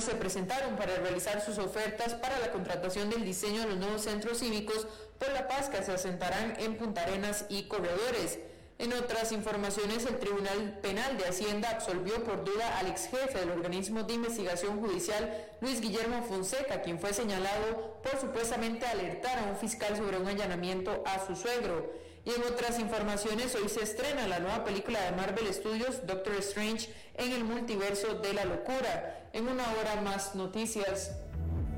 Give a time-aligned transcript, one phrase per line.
[0.00, 4.38] se presentaron para realizar sus ofertas para la contratación del diseño de los nuevos centros
[4.38, 4.86] cívicos
[5.18, 8.38] por la paz que se asentarán en Punta Arenas y Corredores.
[8.78, 13.50] En otras informaciones, el Tribunal Penal de Hacienda absolvió por duda al ex jefe del
[13.50, 19.56] organismo de investigación judicial, Luis Guillermo Fonseca, quien fue señalado por supuestamente alertar a un
[19.56, 21.92] fiscal sobre un allanamiento a su suegro.
[22.24, 26.88] Y en otras informaciones, hoy se estrena la nueva película de Marvel Studios, Doctor Strange,
[27.14, 29.28] en el multiverso de la locura.
[29.32, 31.12] En una hora más noticias.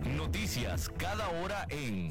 [0.02, 2.10] Noticias cada hora en...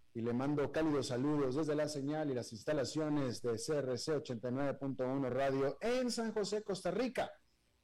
[0.13, 5.77] y le mando cálidos saludos desde la señal y las instalaciones de CRC 89.1 Radio
[5.79, 7.31] en San José, Costa Rica,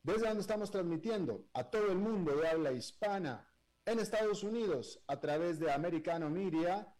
[0.04, 3.50] desde donde estamos transmitiendo a todo el mundo de habla hispana
[3.86, 6.94] en Estados Unidos a través de Americano Media,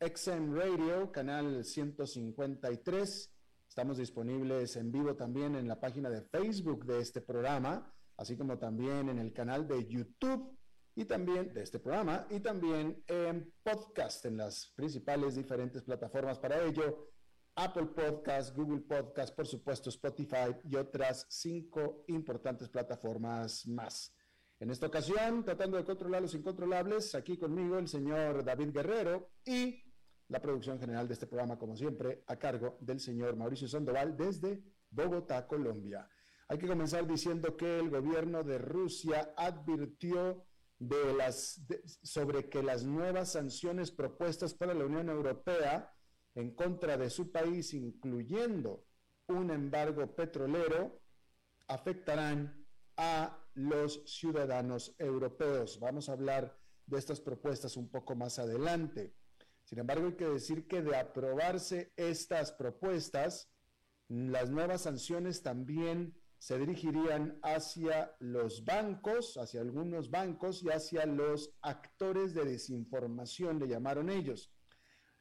[0.00, 3.30] XM Radio, canal 153.
[3.68, 8.58] Estamos disponibles en vivo también en la página de Facebook de este programa, así como
[8.58, 10.58] también en el canal de YouTube
[10.94, 16.62] y también de este programa y también en podcast en las principales diferentes plataformas para
[16.62, 17.08] ello.
[17.54, 24.14] Apple Podcast, Google Podcast, por supuesto Spotify y otras cinco importantes plataformas más.
[24.58, 29.82] En esta ocasión, tratando de controlar los incontrolables, aquí conmigo el señor David Guerrero y
[30.28, 34.62] la producción general de este programa, como siempre, a cargo del señor Mauricio Sandoval desde
[34.88, 36.08] Bogotá, Colombia.
[36.48, 40.46] Hay que comenzar diciendo que el gobierno de Rusia advirtió
[40.88, 41.60] de las,
[42.02, 45.94] sobre que las nuevas sanciones propuestas para la Unión Europea
[46.34, 48.84] en contra de su país, incluyendo
[49.28, 51.00] un embargo petrolero,
[51.68, 52.66] afectarán
[52.96, 55.78] a los ciudadanos europeos.
[55.78, 59.14] Vamos a hablar de estas propuestas un poco más adelante.
[59.62, 63.52] Sin embargo, hay que decir que de aprobarse estas propuestas,
[64.08, 71.54] las nuevas sanciones también se dirigirían hacia los bancos, hacia algunos bancos y hacia los
[71.62, 74.52] actores de desinformación, le llamaron ellos.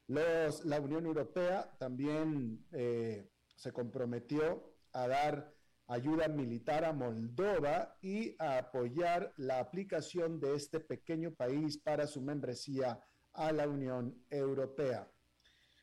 [0.07, 5.53] Los, la Unión Europea también eh, se comprometió a dar
[5.85, 12.19] ayuda militar a Moldova y a apoyar la aplicación de este pequeño país para su
[12.19, 12.99] membresía
[13.33, 15.07] a la Unión Europea.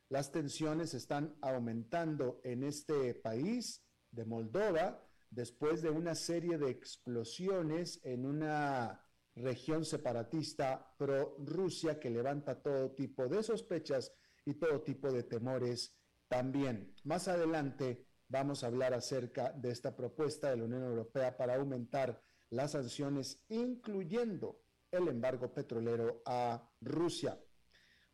[0.08, 8.00] Las tensiones están aumentando en este país de Moldova después de una serie de explosiones
[8.04, 14.12] en una región separatista pro-Rusia que levanta todo tipo de sospechas
[14.44, 15.96] y todo tipo de temores
[16.28, 16.94] también.
[17.04, 22.22] Más adelante vamos a hablar acerca de esta propuesta de la Unión Europea para aumentar
[22.50, 27.38] las sanciones, incluyendo el embargo petrolero a Rusia.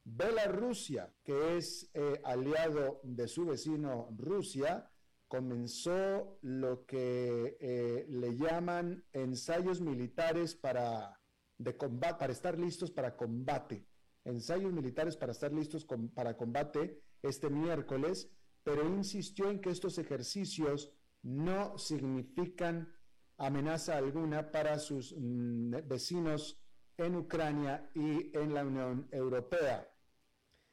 [0.05, 4.91] Belarusia, que es eh, aliado de su vecino Rusia,
[5.29, 11.21] comenzó lo que eh, le llaman ensayos militares para,
[11.59, 13.87] de para estar listos para combate.
[14.25, 18.31] Ensayos militares para estar listos para combate este miércoles,
[18.62, 20.93] pero insistió en que estos ejercicios
[21.23, 22.93] no significan
[23.37, 26.61] amenaza alguna para sus mm, vecinos
[26.97, 29.88] en Ucrania y en la Unión Europea.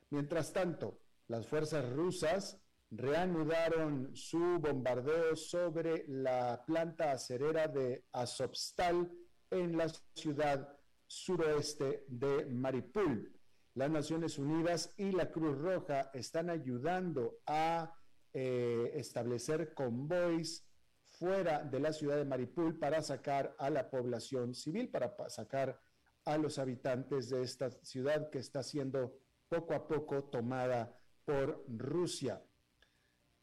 [0.09, 2.60] Mientras tanto, las fuerzas rusas
[2.91, 9.09] reanudaron su bombardeo sobre la planta acerera de Azovstal
[9.49, 10.77] en la ciudad
[11.07, 13.33] suroeste de Maripul.
[13.73, 17.95] las Naciones Unidas y la Cruz Roja están ayudando a
[18.33, 20.67] eh, establecer convoys
[21.05, 25.79] fuera de la ciudad de Maripul para sacar a la población civil, para sacar
[26.25, 29.17] a los habitantes de esta ciudad que está siendo
[29.47, 32.41] poco a poco tomada por Rusia.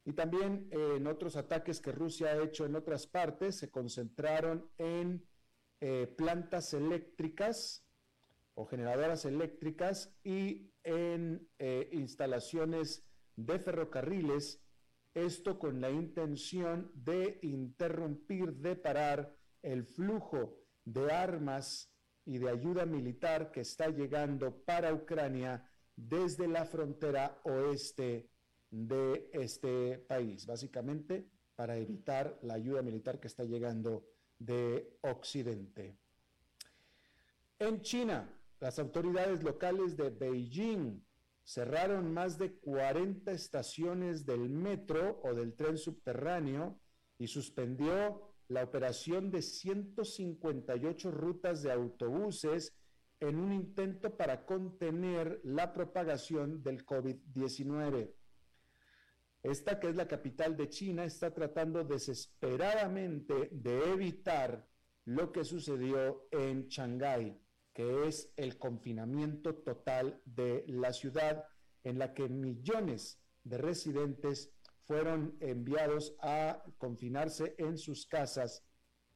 [0.08, 4.66] Y también eh, en otros ataques que Rusia ha hecho en otras partes se concentraron
[4.78, 5.22] en
[5.82, 7.84] eh, plantas eléctricas
[8.55, 13.05] o generadoras eléctricas y en eh, instalaciones
[13.37, 14.62] de ferrocarriles,
[15.12, 20.56] esto con la intención de interrumpir, de parar el flujo
[20.87, 21.93] de armas
[22.25, 28.31] y de ayuda militar que está llegando para Ucrania desde la frontera oeste
[28.70, 34.06] de este país, básicamente para evitar la ayuda militar que está llegando
[34.38, 35.99] de Occidente.
[37.59, 41.00] En China, las autoridades locales de Beijing
[41.43, 46.79] cerraron más de 40 estaciones del metro o del tren subterráneo
[47.19, 52.76] y suspendió la operación de 158 rutas de autobuses
[53.20, 58.15] en un intento para contener la propagación del COVID-19.
[59.43, 64.67] Esta, que es la capital de China, está tratando desesperadamente de evitar
[65.05, 67.40] lo que sucedió en Shanghái
[67.79, 71.44] que es el confinamiento total de la ciudad,
[71.85, 74.52] en la que millones de residentes
[74.82, 78.64] fueron enviados a confinarse en sus casas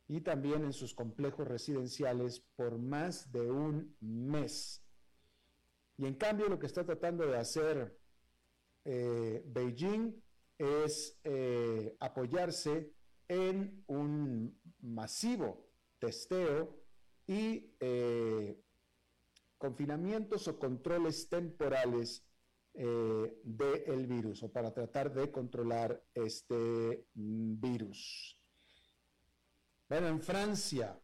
[0.07, 4.81] y también en sus complejos residenciales por más de un mes.
[5.97, 7.99] Y en cambio lo que está tratando de hacer
[8.85, 10.15] eh, Beijing
[10.59, 12.93] es eh, apoyarse
[13.29, 15.69] en un masivo
[15.99, 16.83] testeo
[17.27, 18.61] y eh,
[19.59, 22.25] confinamientos o controles temporales
[22.75, 28.41] del virus o para tratar de controlar este mm, virus.
[29.91, 30.99] Bueno, en Francia,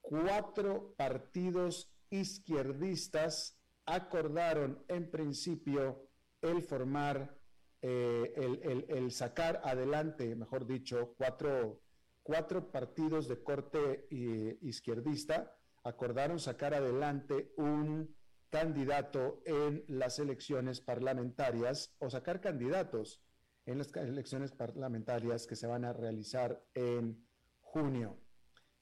[0.00, 6.05] cuatro partidos izquierdistas acordaron en principio
[6.48, 7.38] el formar,
[7.82, 11.80] eh, el, sacar adelante, mejor dicho, cuatro
[12.26, 18.16] cuatro partidos de corte eh, izquierdista acordaron sacar adelante un
[18.50, 23.22] candidato en las elecciones parlamentarias o sacar candidatos
[23.64, 27.24] en las elecciones parlamentarias que se van a realizar en
[27.60, 28.18] junio.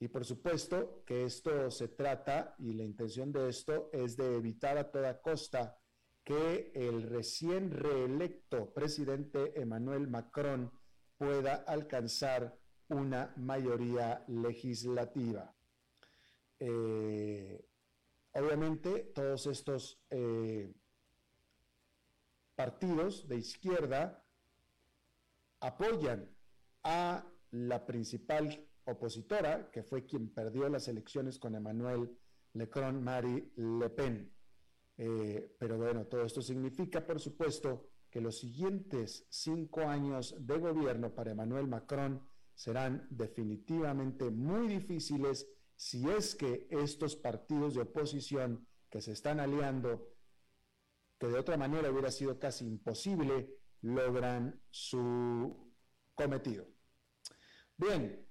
[0.01, 4.79] Y por supuesto que esto se trata, y la intención de esto es de evitar
[4.79, 5.79] a toda costa
[6.25, 10.73] que el recién reelecto presidente Emmanuel Macron
[11.19, 15.55] pueda alcanzar una mayoría legislativa.
[16.59, 17.69] Eh,
[18.33, 20.73] obviamente, todos estos eh,
[22.55, 24.25] partidos de izquierda
[25.61, 26.35] apoyan
[26.83, 32.19] a la principal opositora, que fue quien perdió las elecciones con Emmanuel
[32.53, 34.34] Lecron Marie Le Pen.
[34.97, 41.13] Eh, pero bueno, todo esto significa, por supuesto, que los siguientes cinco años de gobierno
[41.15, 42.25] para Emmanuel Macron
[42.55, 50.15] serán definitivamente muy difíciles si es que estos partidos de oposición que se están aliando,
[51.19, 55.73] que de otra manera hubiera sido casi imposible, logran su
[56.15, 56.69] cometido.
[57.77, 58.24] Bien,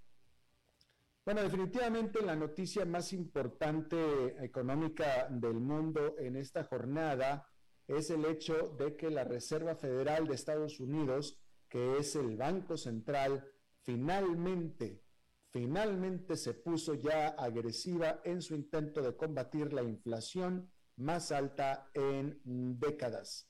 [1.25, 7.47] bueno, definitivamente la noticia más importante económica del mundo en esta jornada
[7.87, 11.39] es el hecho de que la Reserva Federal de Estados Unidos,
[11.69, 13.45] que es el Banco Central,
[13.83, 15.01] finalmente,
[15.49, 22.41] finalmente se puso ya agresiva en su intento de combatir la inflación más alta en
[22.79, 23.49] décadas,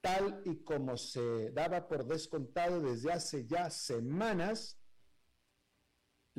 [0.00, 4.78] tal y como se daba por descontado desde hace ya semanas.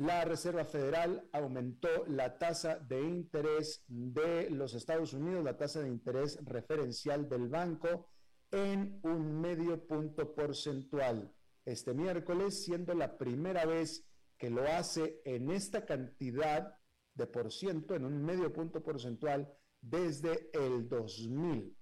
[0.00, 5.90] La Reserva Federal aumentó la tasa de interés de los Estados Unidos, la tasa de
[5.90, 8.08] interés referencial del banco,
[8.50, 11.30] en un medio punto porcentual
[11.66, 14.06] este miércoles, siendo la primera vez
[14.38, 16.78] que lo hace en esta cantidad
[17.12, 19.52] de por ciento, en un medio punto porcentual,
[19.82, 21.76] desde el 2000.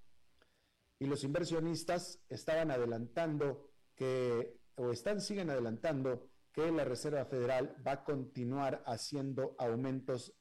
[0.98, 7.92] Y los inversionistas estaban adelantando que, o están, siguen adelantando que la Reserva Federal va
[7.92, 10.34] a continuar haciendo aumentos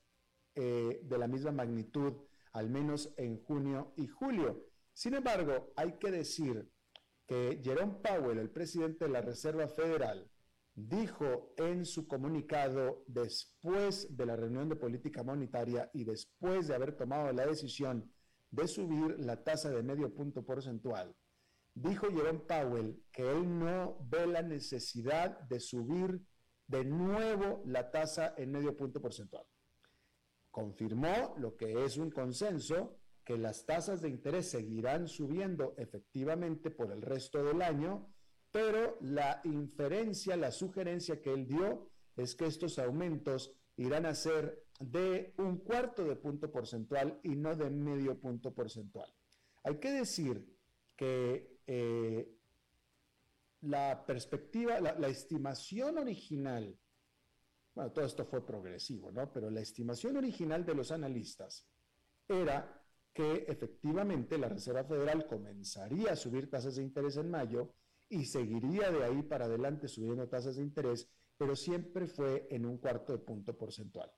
[0.55, 2.13] eh, de la misma magnitud,
[2.53, 4.65] al menos en junio y julio.
[4.93, 6.71] Sin embargo, hay que decir
[7.27, 10.27] que Jerome Powell, el presidente de la Reserva Federal,
[10.73, 16.97] dijo en su comunicado después de la reunión de política monetaria y después de haber
[16.97, 18.11] tomado la decisión
[18.49, 21.15] de subir la tasa de medio punto porcentual,
[21.81, 26.21] dijo Jerome Powell que él no ve la necesidad de subir
[26.65, 29.45] de nuevo la tasa en medio punto porcentual.
[30.49, 36.91] Confirmó lo que es un consenso, que las tasas de interés seguirán subiendo efectivamente por
[36.91, 38.11] el resto del año,
[38.51, 44.63] pero la inferencia, la sugerencia que él dio es que estos aumentos irán a ser
[44.79, 49.13] de un cuarto de punto porcentual y no de medio punto porcentual.
[49.63, 50.57] Hay que decir
[50.95, 52.27] que eh,
[53.61, 56.77] la perspectiva, la, la, estimación original,
[57.75, 59.31] bueno, todo esto fue progresivo, ¿no?
[59.31, 61.67] Pero la estimación original de los analistas
[62.27, 62.83] era
[63.13, 67.73] que efectivamente la Reserva Federal comenzaría a subir tasas de interés en mayo
[68.09, 72.77] y seguiría de ahí para adelante subiendo tasas de interés, pero siempre fue en un
[72.77, 74.11] cuarto de punto porcentual.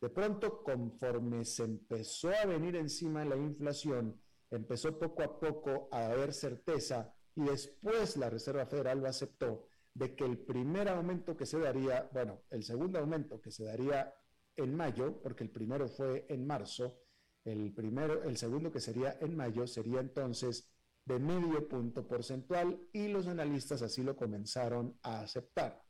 [0.00, 4.20] De pronto, conforme se empezó a venir encima la inflación,
[4.50, 10.14] empezó poco a poco a haber certeza y después la Reserva Federal lo aceptó de
[10.14, 14.14] que el primer aumento que se daría, bueno, el segundo aumento que se daría
[14.56, 17.00] en mayo, porque el primero fue en marzo,
[17.44, 20.68] el primero, el segundo que sería en mayo sería entonces
[21.04, 25.82] de medio punto porcentual y los analistas así lo comenzaron a aceptar.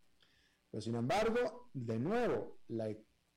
[0.71, 2.88] Pero sin embargo, de nuevo, la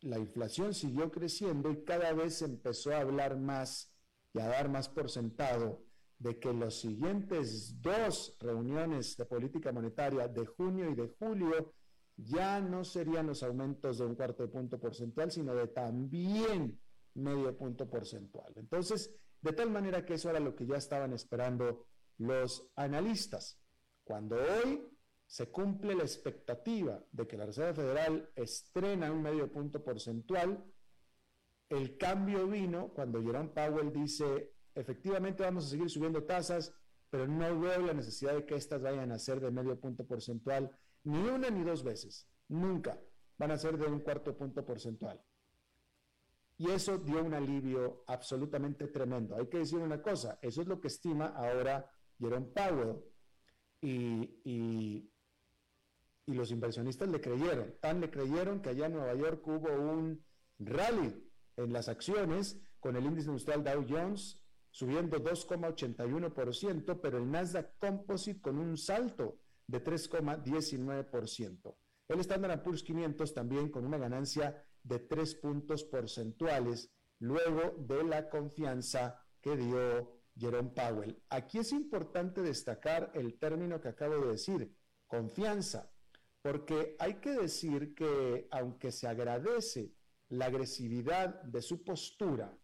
[0.02, 3.91] la inflación siguió creciendo y cada vez empezó a hablar más
[4.34, 5.84] y a dar más por sentado
[6.20, 11.74] de que los siguientes dos reuniones de política monetaria de junio y de julio
[12.16, 16.80] ya no serían los aumentos de un cuarto de punto porcentual, sino de también
[17.16, 18.54] medio punto porcentual.
[18.56, 23.60] Entonces, de tal manera que eso era lo que ya estaban esperando los analistas.
[24.04, 24.88] Cuando hoy
[25.26, 30.64] se cumple la expectativa de que la Reserva Federal estrena un medio punto porcentual,
[31.72, 36.74] el cambio vino cuando Jerome Powell dice, efectivamente vamos a seguir subiendo tasas,
[37.10, 40.70] pero no veo la necesidad de que estas vayan a ser de medio punto porcentual,
[41.04, 43.00] ni una ni dos veces, nunca
[43.38, 45.22] van a ser de un cuarto punto porcentual.
[46.58, 49.36] Y eso dio un alivio absolutamente tremendo.
[49.36, 53.00] Hay que decir una cosa, eso es lo que estima ahora Jerome Powell.
[53.82, 55.12] Y, y,
[56.28, 57.74] y los inversionistas le creyeron.
[57.80, 60.24] Tan le creyeron que allá en Nueva York hubo un
[60.60, 67.78] rally en las acciones con el índice industrial Dow Jones subiendo 2,81%, pero el Nasdaq
[67.78, 71.76] Composite con un salto de 3,19%.
[72.08, 78.30] El Standard Poor's 500 también con una ganancia de 3 puntos porcentuales luego de la
[78.30, 81.22] confianza que dio Jerome Powell.
[81.30, 84.76] Aquí es importante destacar el término que acabo de decir,
[85.08, 85.92] confianza
[86.42, 89.94] porque hay que decir que aunque se agradece
[90.32, 92.58] la agresividad de su postura,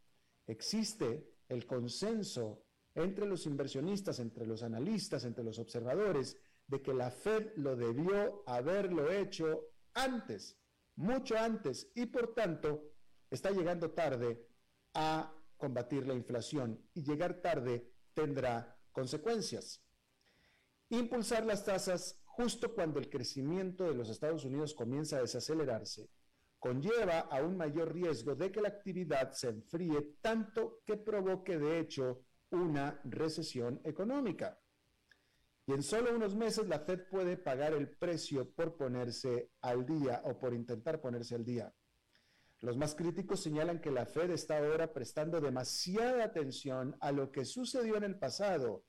[0.46, 2.64] existe el consenso
[2.96, 8.44] entre los inversionistas, entre los analistas, entre los observadores, de que la Fed lo debió
[8.46, 10.58] haberlo hecho antes,
[10.96, 12.94] mucho antes, y por tanto
[13.30, 14.48] está llegando tarde
[14.94, 19.84] a combatir la inflación y llegar tarde tendrá consecuencias.
[20.90, 26.10] Impulsar las tasas justo cuando el crecimiento de los Estados Unidos comienza a desacelerarse,
[26.60, 31.80] conlleva a un mayor riesgo de que la actividad se enfríe tanto que provoque de
[31.80, 34.60] hecho una recesión económica.
[35.66, 40.22] Y en solo unos meses la Fed puede pagar el precio por ponerse al día
[40.24, 41.74] o por intentar ponerse al día.
[42.62, 47.46] Los más críticos señalan que la Fed está ahora prestando demasiada atención a lo que
[47.46, 48.84] sucedió en el pasado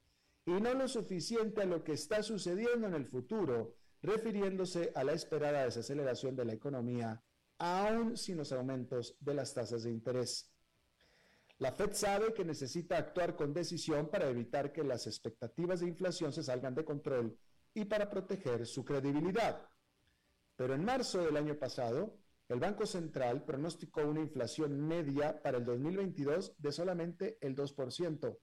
[0.46, 5.12] y no lo suficiente a lo que está sucediendo en el futuro, refiriéndose a la
[5.12, 7.22] esperada desaceleración de la economía,
[7.58, 10.50] aún sin los aumentos de las tasas de interés.
[11.58, 16.32] La Fed sabe que necesita actuar con decisión para evitar que las expectativas de inflación
[16.32, 17.36] se salgan de control
[17.74, 19.68] y para proteger su credibilidad.
[20.56, 22.16] Pero en marzo del año pasado,
[22.48, 28.38] el Banco Central pronosticó una inflación media para el 2022 de solamente el 2%,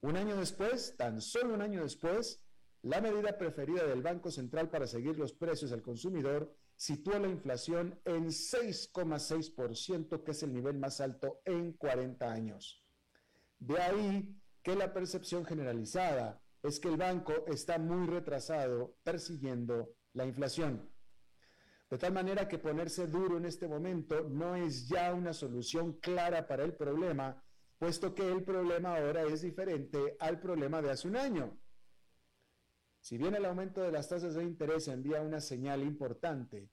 [0.00, 2.40] un año después, tan solo un año después,
[2.82, 8.00] la medida preferida del Banco Central para seguir los precios al consumidor situó la inflación
[8.04, 12.84] en 6,6%, que es el nivel más alto en 40 años.
[13.58, 20.24] De ahí que la percepción generalizada es que el banco está muy retrasado persiguiendo la
[20.24, 20.88] inflación.
[21.90, 26.46] De tal manera que ponerse duro en este momento no es ya una solución clara
[26.46, 27.42] para el problema,
[27.78, 31.58] puesto que el problema ahora es diferente al problema de hace un año.
[33.00, 36.70] Si bien el aumento de las tasas de interés envía una señal importante,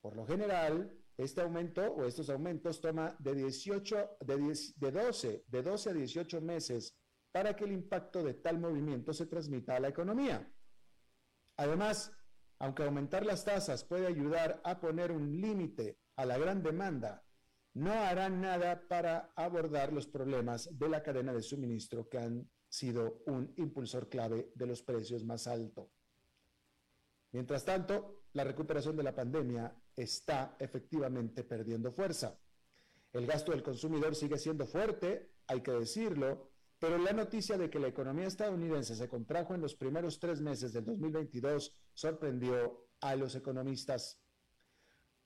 [0.00, 5.62] por lo general, este aumento o estos aumentos toma de 18, de, de 12, de
[5.62, 6.96] 12 a 18 meses
[7.32, 10.48] para que el impacto de tal movimiento se transmita a la economía.
[11.56, 12.12] Además,
[12.58, 17.24] aunque aumentar las tasas puede ayudar a poner un límite a la gran demanda,
[17.74, 23.22] no hará nada para abordar los problemas de la cadena de suministro que han sido
[23.26, 25.88] un impulsor clave de los precios más altos.
[27.30, 32.36] Mientras tanto, la recuperación de la pandemia está efectivamente perdiendo fuerza.
[33.12, 36.50] El gasto del consumidor sigue siendo fuerte, hay que decirlo,
[36.80, 40.72] pero la noticia de que la economía estadounidense se contrajo en los primeros tres meses
[40.72, 44.20] del 2022 sorprendió a los economistas.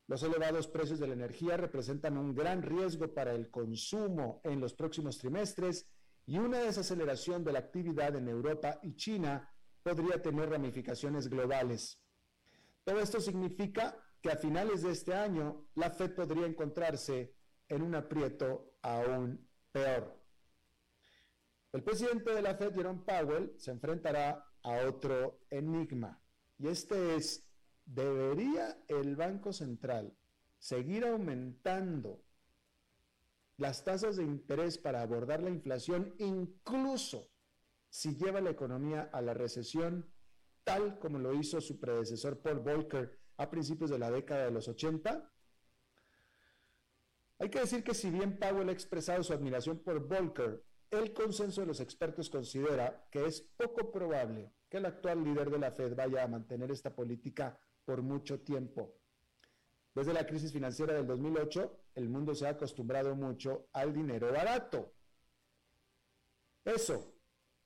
[0.07, 4.75] Los elevados precios de la energía representan un gran riesgo para el consumo en los
[4.75, 5.87] próximos trimestres
[6.29, 9.51] y una desaceleración de la actividad en Europa y China
[9.83, 11.99] podría tener ramificaciones globales.
[12.85, 17.35] Todo esto significa que a finales de este año la Fed podría encontrarse
[17.67, 20.23] en un aprieto aún peor.
[21.73, 26.21] El presidente de la Fed, Jerome Powell, se enfrentará a otro enigma
[26.59, 27.49] y este es,
[27.87, 30.15] ¿debería el Banco Central
[30.59, 32.23] seguir aumentando
[33.59, 37.31] las tasas de interés para abordar la inflación incluso
[37.91, 40.11] si lleva la economía a la recesión,
[40.65, 44.69] tal como lo hizo su predecesor Paul Volcker a principios de la década de los
[44.69, 45.33] 80?
[47.41, 51.61] Hay que decir que si bien Powell ha expresado su admiración por Volcker, el consenso
[51.61, 55.95] de los expertos considera que es poco probable que el actual líder de la Fed
[55.95, 58.95] vaya a mantener esta política por mucho tiempo.
[59.99, 64.93] Desde la crisis financiera del 2008, el mundo se ha acostumbrado mucho al dinero barato.
[66.65, 67.17] Eso,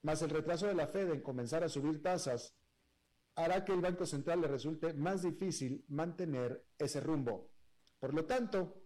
[0.01, 2.57] más el retraso de la Fed en comenzar a subir tasas,
[3.35, 7.51] hará que el Banco Central le resulte más difícil mantener ese rumbo.
[7.99, 8.83] Por lo tanto,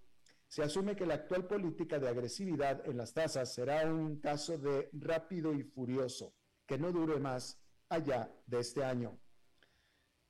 [0.48, 4.90] se asume que la actual política de agresividad en las tasas será un caso de
[4.92, 6.34] rápido y furioso,
[6.66, 9.20] que no dure más allá de este año.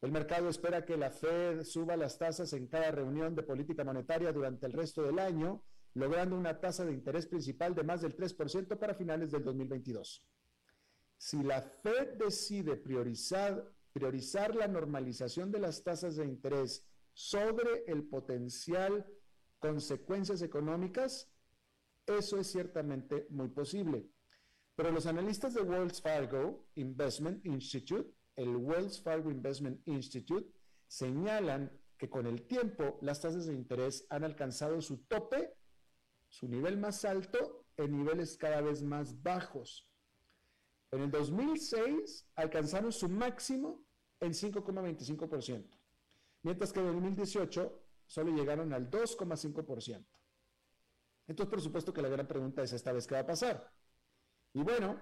[0.00, 4.32] El mercado espera que la Fed suba las tasas en cada reunión de política monetaria
[4.32, 5.62] durante el resto del año,
[5.94, 10.24] logrando una tasa de interés principal de más del 3% para finales del 2022
[11.18, 18.04] si la Fed decide priorizar, priorizar la normalización de las tasas de interés sobre el
[18.04, 19.06] potencial
[19.58, 21.32] consecuencias económicas,
[22.06, 24.06] eso es ciertamente muy posible.
[24.74, 30.48] Pero los analistas de Wells Fargo Investment Institute, el Wells Fargo Investment Institute,
[30.86, 35.56] señalan que con el tiempo las tasas de interés han alcanzado su tope,
[36.28, 39.88] su nivel más alto, en niveles cada vez más bajos.
[40.90, 43.84] En el 2006 alcanzaron su máximo
[44.20, 45.78] en 5,25%,
[46.42, 50.06] mientras que en el 2018 solo llegaron al 2,5%.
[51.28, 53.72] Entonces, por supuesto que la gran pregunta es esta vez qué va a pasar.
[54.52, 54.98] Y bueno,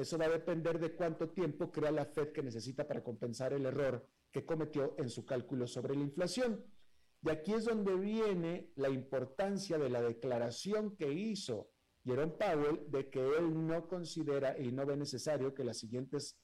[0.00, 3.66] eso va a depender de cuánto tiempo crea la Fed que necesita para compensar el
[3.66, 6.64] error que cometió en su cálculo sobre la inflación.
[7.22, 11.72] Y aquí es donde viene la importancia de la declaración que hizo
[12.04, 16.38] Jerome Powell de que él no considera y no ve necesario que los siguientes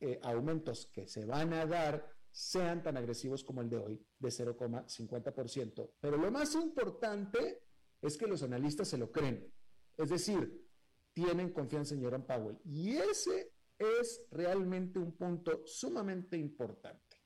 [0.00, 4.28] eh, aumentos que se van a dar sean tan agresivos como el de hoy, de
[4.28, 5.90] 0,50%.
[6.00, 7.62] Pero lo más importante
[8.02, 9.52] es que los analistas se lo creen.
[9.96, 10.67] Es decir,
[11.18, 12.58] tienen confianza en Jerome Powell.
[12.64, 17.16] Y ese es realmente un punto sumamente importante.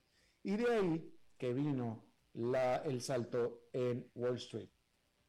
[0.42, 4.70] Y de ahí que vino el salto en Wall Street.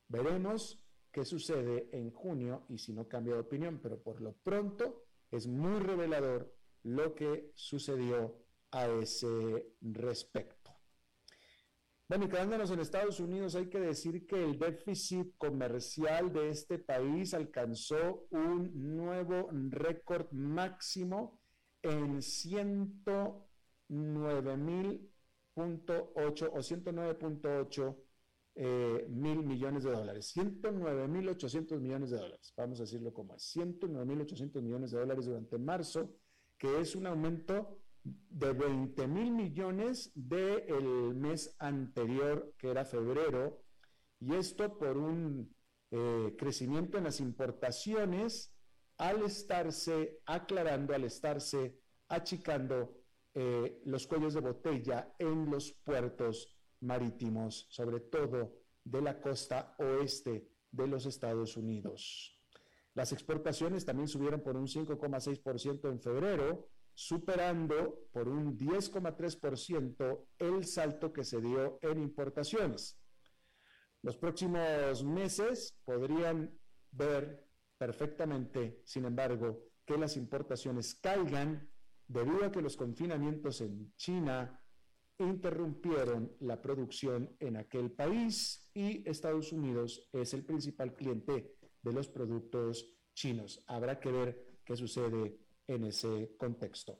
[0.07, 5.07] Veremos qué sucede en junio y si no cambia de opinión, pero por lo pronto
[5.29, 10.62] es muy revelador lo que sucedió a ese respecto.
[12.07, 16.77] Bueno, y quedándonos en Estados Unidos, hay que decir que el déficit comercial de este
[16.77, 21.39] país alcanzó un nuevo récord máximo
[21.81, 23.69] en 109.8
[26.15, 27.97] o 109.8
[28.55, 33.33] eh, mil millones de dólares, 109 mil 800 millones de dólares, vamos a decirlo como
[33.35, 36.13] es, 109 mil 800 millones de dólares durante marzo,
[36.57, 43.61] que es un aumento de 20 mil millones del mes anterior, que era febrero,
[44.19, 45.53] y esto por un
[45.91, 48.53] eh, crecimiento en las importaciones
[48.97, 52.95] al estarse aclarando, al estarse achicando
[53.33, 60.47] eh, los cuellos de botella en los puertos marítimos, sobre todo de la costa oeste
[60.71, 62.39] de los Estados Unidos.
[62.93, 71.11] Las exportaciones también subieron por un 5,6% en febrero, superando por un 10,3% el salto
[71.11, 72.99] que se dio en importaciones.
[74.01, 76.51] Los próximos meses podrían
[76.91, 81.69] ver perfectamente, sin embargo, que las importaciones caigan
[82.07, 84.59] debido a que los confinamientos en China
[85.19, 92.07] interrumpieron la producción en aquel país y Estados Unidos es el principal cliente de los
[92.07, 93.63] productos chinos.
[93.67, 96.99] Habrá que ver qué sucede en ese contexto.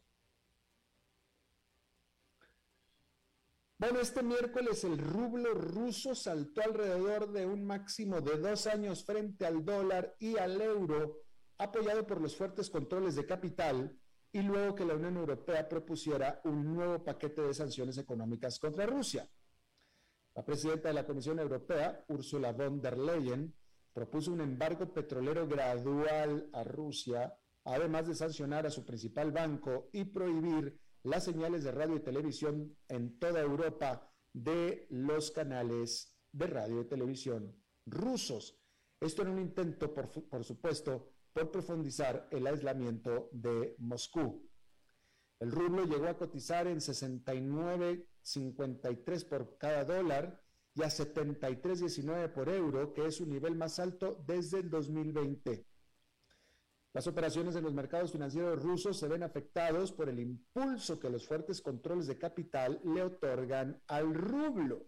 [3.78, 9.46] Bueno, este miércoles el rublo ruso saltó alrededor de un máximo de dos años frente
[9.46, 11.24] al dólar y al euro,
[11.58, 14.00] apoyado por los fuertes controles de capital
[14.32, 19.30] y luego que la Unión Europea propusiera un nuevo paquete de sanciones económicas contra Rusia.
[20.36, 23.54] La presidenta de la Comisión Europea, Ursula von der Leyen,
[23.92, 30.06] propuso un embargo petrolero gradual a Rusia, además de sancionar a su principal banco y
[30.06, 36.82] prohibir las señales de radio y televisión en toda Europa de los canales de radio
[36.82, 38.60] y televisión rusos.
[39.00, 40.10] Esto en un intento, por,
[40.44, 44.50] supuesto, por profundizar el aislamiento de Moscú.
[45.40, 50.42] El rublo llegó a cotizar en 69.53 por cada dólar
[50.74, 55.68] y a 73.19 por euro, que es su nivel más alto desde el 2020.
[56.94, 61.28] Las operaciones en los mercados financieros rusos se ven afectados por el impulso que los
[61.28, 64.86] fuertes controles de capital le otorgan al rublo,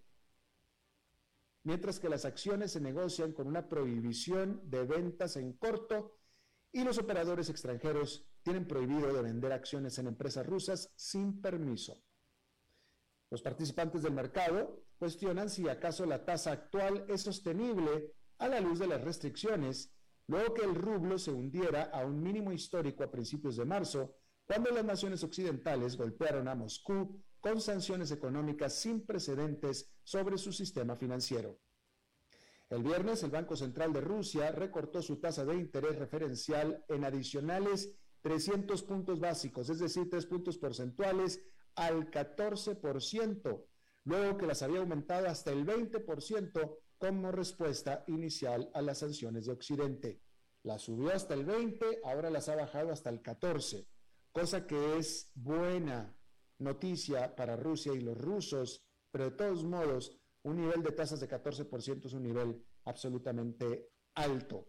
[1.63, 6.20] mientras que las acciones se negocian con una prohibición de ventas en corto
[6.72, 12.04] y los operadores extranjeros tienen prohibido de vender acciones en empresas rusas sin permiso.
[13.32, 18.78] Los participantes del mercado cuestionan si acaso la tasa actual es sostenible a la luz
[18.78, 19.94] de las restricciones,
[20.28, 24.72] luego que el rublo se hundiera a un mínimo histórico a principios de marzo, cuando
[24.72, 31.60] las naciones occidentales golpearon a Moscú con sanciones económicas sin precedentes sobre su sistema financiero.
[32.70, 37.96] El viernes, el Banco Central de Rusia recortó su tasa de interés referencial en adicionales
[38.22, 41.44] 300 puntos básicos, es decir, 3 puntos porcentuales
[41.76, 43.66] al 14%,
[44.06, 49.53] luego que las había aumentado hasta el 20% como respuesta inicial a las sanciones de
[49.53, 50.21] Occidente.
[50.63, 53.88] Las subió hasta el 20, ahora las ha bajado hasta el 14,
[54.31, 56.17] cosa que es buena
[56.58, 61.27] noticia para Rusia y los rusos, pero de todos modos un nivel de tasas de
[61.27, 64.67] 14% es un nivel absolutamente alto.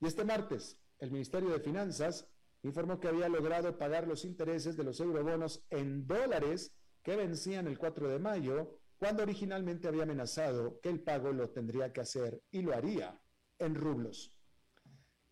[0.00, 2.28] Y este martes, el Ministerio de Finanzas
[2.62, 7.78] informó que había logrado pagar los intereses de los eurobonos en dólares que vencían el
[7.78, 12.62] 4 de mayo, cuando originalmente había amenazado que el pago lo tendría que hacer y
[12.62, 13.20] lo haría
[13.58, 14.32] en rublos.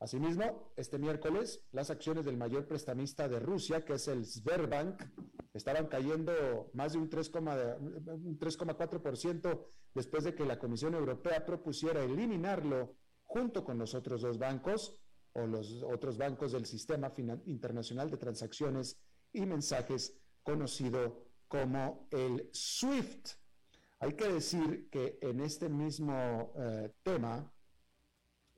[0.01, 5.03] Asimismo, este miércoles, las acciones del mayor prestamista de Rusia, que es el Sberbank,
[5.55, 13.65] estaban cayendo más de un 3,4% después de que la Comisión Europea propusiera eliminarlo junto
[13.65, 15.01] con los otros dos bancos
[15.33, 17.11] o los otros bancos del Sistema
[17.47, 19.01] Internacional de Transacciones
[19.33, 23.43] y Mensajes, conocido como el SWIFT.
[24.05, 27.51] Hay que decir que en este mismo eh, tema,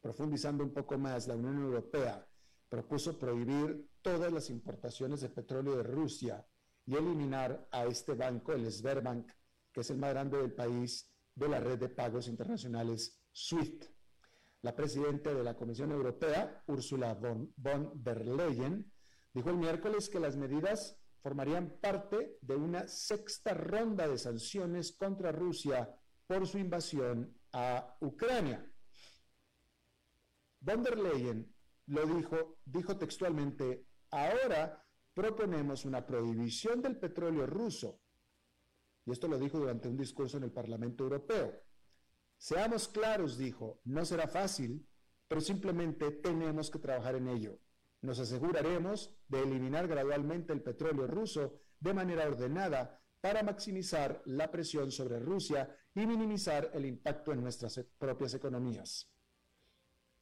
[0.00, 2.26] profundizando un poco más, la Unión Europea
[2.68, 6.44] propuso prohibir todas las importaciones de petróleo de Rusia
[6.84, 9.30] y eliminar a este banco, el Sberbank,
[9.70, 13.84] que es el más grande del país de la red de pagos internacionales SWIFT.
[14.62, 17.52] La presidenta de la Comisión Europea, Ursula von,
[17.94, 18.92] der Leyen,
[19.32, 25.32] dijo el miércoles que las medidas formarían parte de una sexta ronda de sanciones contra
[25.32, 25.94] Rusia
[26.26, 28.70] por su invasión a Ucrania.
[30.60, 31.52] Von der Leyen
[31.86, 38.00] lo dijo, dijo textualmente, ahora proponemos una prohibición del petróleo ruso.
[39.04, 41.62] Y esto lo dijo durante un discurso en el Parlamento Europeo.
[42.36, 44.86] Seamos claros, dijo, no será fácil,
[45.28, 47.58] pero simplemente tenemos que trabajar en ello.
[48.06, 54.92] Nos aseguraremos de eliminar gradualmente el petróleo ruso de manera ordenada para maximizar la presión
[54.92, 59.10] sobre Rusia y minimizar el impacto en nuestras propias economías.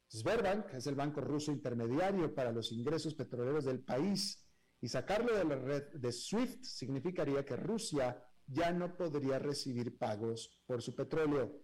[0.09, 4.42] Sberbank es el banco ruso intermediario para los ingresos petroleros del país
[4.81, 10.59] y sacarlo de la red de SWIFT significaría que Rusia ya no podría recibir pagos
[10.64, 11.61] por su petróleo.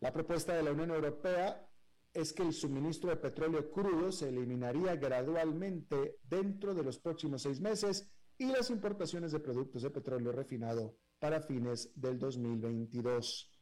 [0.00, 1.67] La propuesta de la Unión Europea
[2.12, 7.60] es que el suministro de petróleo crudo se eliminaría gradualmente dentro de los próximos seis
[7.60, 13.52] meses y las importaciones de productos de petróleo refinado para fines del 2022.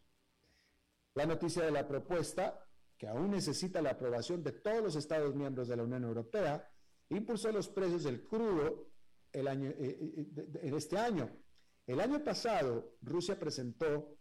[1.15, 5.69] La noticia de la propuesta, que aún necesita la aprobación de todos los Estados miembros
[5.69, 6.71] de la Unión Europea,
[7.09, 8.91] impulsó los precios del crudo
[9.33, 11.31] el año, eh, eh, en este año.
[11.87, 14.17] El año pasado, Rusia presentó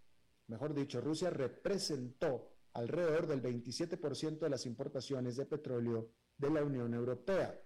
[0.48, 6.94] mejor dicho, Rusia representó alrededor del 27% de las importaciones de petróleo de la Unión
[6.94, 7.58] Europea.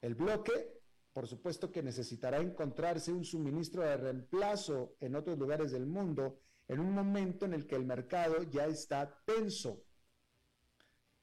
[0.00, 5.86] El bloque, por supuesto que necesitará encontrarse un suministro de reemplazo en otros lugares del
[5.86, 9.84] mundo en un momento en el que el mercado ya está tenso,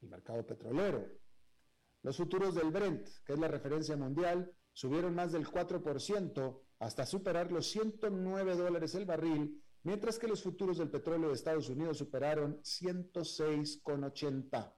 [0.02, 1.06] el mercado petrolero.
[2.04, 7.52] Los futuros del Brent, que es la referencia mundial, subieron más del 4% hasta superar
[7.52, 12.62] los 109 dólares el barril mientras que los futuros del petróleo de Estados Unidos superaron
[12.62, 14.74] 106,80.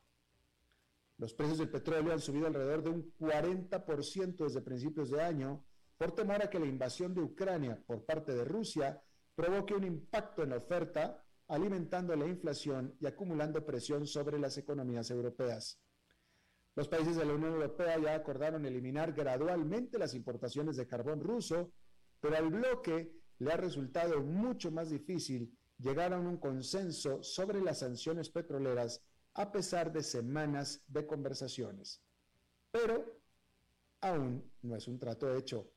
[1.18, 5.66] Los precios del petróleo han subido alrededor de un 40% desde principios de año
[5.98, 9.02] por temor a que la invasión de Ucrania por parte de Rusia
[9.34, 15.10] provoque un impacto en la oferta, alimentando la inflación y acumulando presión sobre las economías
[15.10, 15.82] europeas.
[16.76, 21.72] Los países de la Unión Europea ya acordaron eliminar gradualmente las importaciones de carbón ruso,
[22.20, 27.80] pero al bloque le ha resultado mucho más difícil llegar a un consenso sobre las
[27.80, 29.02] sanciones petroleras
[29.34, 32.02] a pesar de semanas de conversaciones.
[32.72, 33.22] Pero
[34.02, 35.72] aún no es un trato hecho.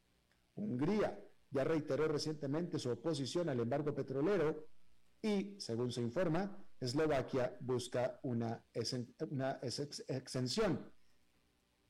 [0.55, 1.18] Hungría
[1.51, 4.66] ya reiteró recientemente su oposición al embargo petrolero
[5.20, 8.64] y, según se informa, Eslovaquia busca una,
[10.09, 10.92] exención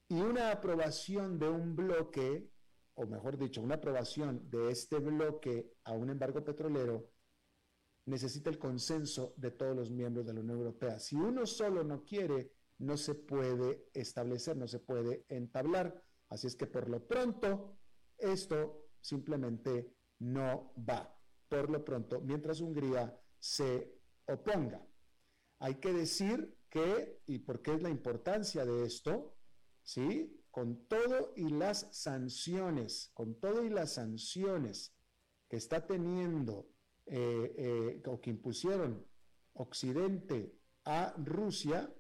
[0.09, 2.52] y una aprobación de un bloque
[2.95, 7.11] o mejor dicho, una aprobación de este bloque a un embargo petrolero
[8.07, 10.99] necesita el consenso de todos los miembros de la Unión Europea.
[10.99, 16.03] Si uno solo no quiere, no se puede establecer, no se puede entablar.
[16.29, 17.79] Así es que por lo pronto,
[18.19, 21.17] esto simplemente no va.
[21.49, 24.85] Por lo pronto, mientras Hungría se oponga.
[25.59, 29.37] Hay que decir que, y por qué es la importancia de esto,
[29.83, 30.42] ¿sí?
[30.53, 34.95] Con todo y las sanciones, con todo y las sanciones
[35.49, 36.69] que está teniendo
[37.07, 39.05] eh, eh, o que impusieron
[39.55, 41.91] Occidente a Rusia,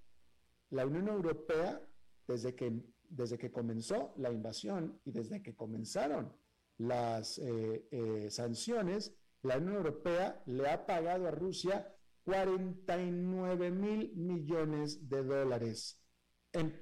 [0.71, 1.81] la Unión Europea,
[2.29, 6.37] desde que, desde que comenzó la invasión y desde que comenzaron
[6.77, 15.25] las eh, sanciones, la Unión Europea le ha pagado a Rusia 49 mil millones de
[15.25, 16.03] dólares
[16.53, 16.79] en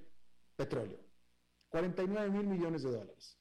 [0.57, 1.10] petróleo.
[1.71, 3.39] 49 mil millones de dólares.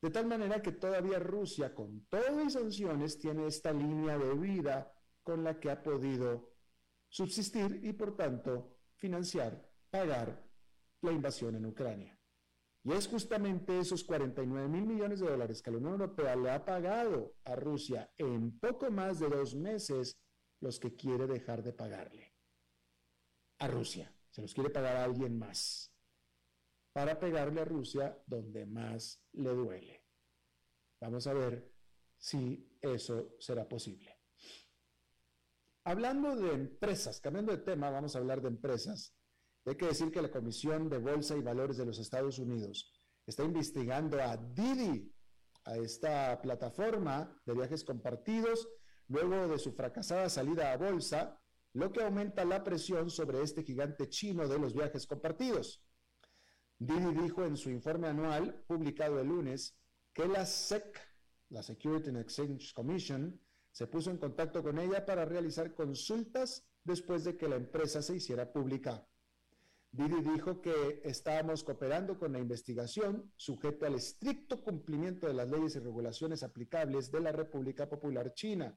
[0.00, 4.92] De tal manera que todavía Rusia, con todo y sanciones, tiene esta línea de vida
[5.22, 6.50] con la que ha podido
[7.08, 10.44] subsistir y, por tanto, financiar, pagar
[11.02, 12.18] la invasión en Ucrania.
[12.84, 16.64] Y es justamente esos 49 mil millones de dólares que la Unión Europea le ha
[16.64, 20.18] pagado a Rusia en poco más de dos meses
[20.58, 22.34] los que quiere dejar de pagarle.
[23.58, 24.12] A Rusia.
[24.30, 25.91] Se los quiere pagar a alguien más
[26.92, 30.04] para pegarle a Rusia donde más le duele.
[31.00, 31.72] Vamos a ver
[32.18, 34.18] si eso será posible.
[35.84, 39.16] Hablando de empresas, cambiando de tema, vamos a hablar de empresas.
[39.64, 42.92] Hay que decir que la Comisión de Bolsa y Valores de los Estados Unidos
[43.26, 45.12] está investigando a Didi,
[45.64, 48.68] a esta plataforma de viajes compartidos,
[49.08, 51.40] luego de su fracasada salida a bolsa,
[51.74, 55.84] lo que aumenta la presión sobre este gigante chino de los viajes compartidos.
[56.84, 59.78] Didi dijo en su informe anual, publicado el lunes,
[60.12, 60.98] que la SEC,
[61.50, 63.40] la Security and Exchange Commission,
[63.70, 68.16] se puso en contacto con ella para realizar consultas después de que la empresa se
[68.16, 69.06] hiciera pública.
[69.92, 75.76] Didi dijo que estábamos cooperando con la investigación sujeto al estricto cumplimiento de las leyes
[75.76, 78.76] y regulaciones aplicables de la República Popular China,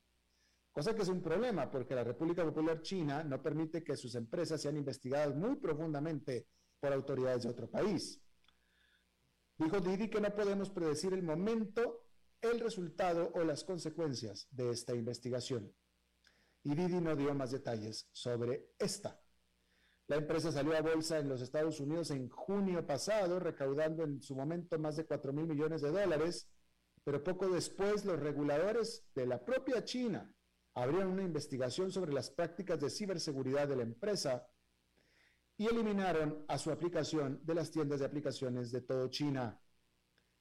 [0.71, 4.61] cosa que es un problema porque la República Popular China no permite que sus empresas
[4.61, 6.45] sean investigadas muy profundamente
[6.85, 8.21] por autoridades de otro país.
[9.57, 12.05] Dijo Didi que no podemos predecir el momento,
[12.41, 15.73] el resultado o las consecuencias de esta investigación.
[16.63, 19.19] Y Didi no dio más detalles sobre esta.
[20.05, 24.35] La empresa salió a bolsa en los Estados Unidos en junio pasado, recaudando en su
[24.35, 26.47] momento más de 4 mil millones de dólares,
[27.03, 30.31] pero poco después los reguladores de la propia China
[30.75, 34.47] abrieron una investigación sobre las prácticas de ciberseguridad de la empresa
[35.57, 39.59] y eliminaron a su aplicación de las tiendas de aplicaciones de todo China.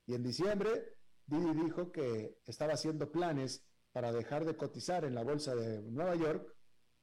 [0.07, 5.23] Y en diciembre, Didi dijo que estaba haciendo planes para dejar de cotizar en la
[5.23, 6.55] bolsa de Nueva York,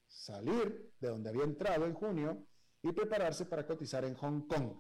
[0.08, 2.46] salir de donde había entrado en junio
[2.84, 4.76] y prepararse para cotizar en Hong Kong.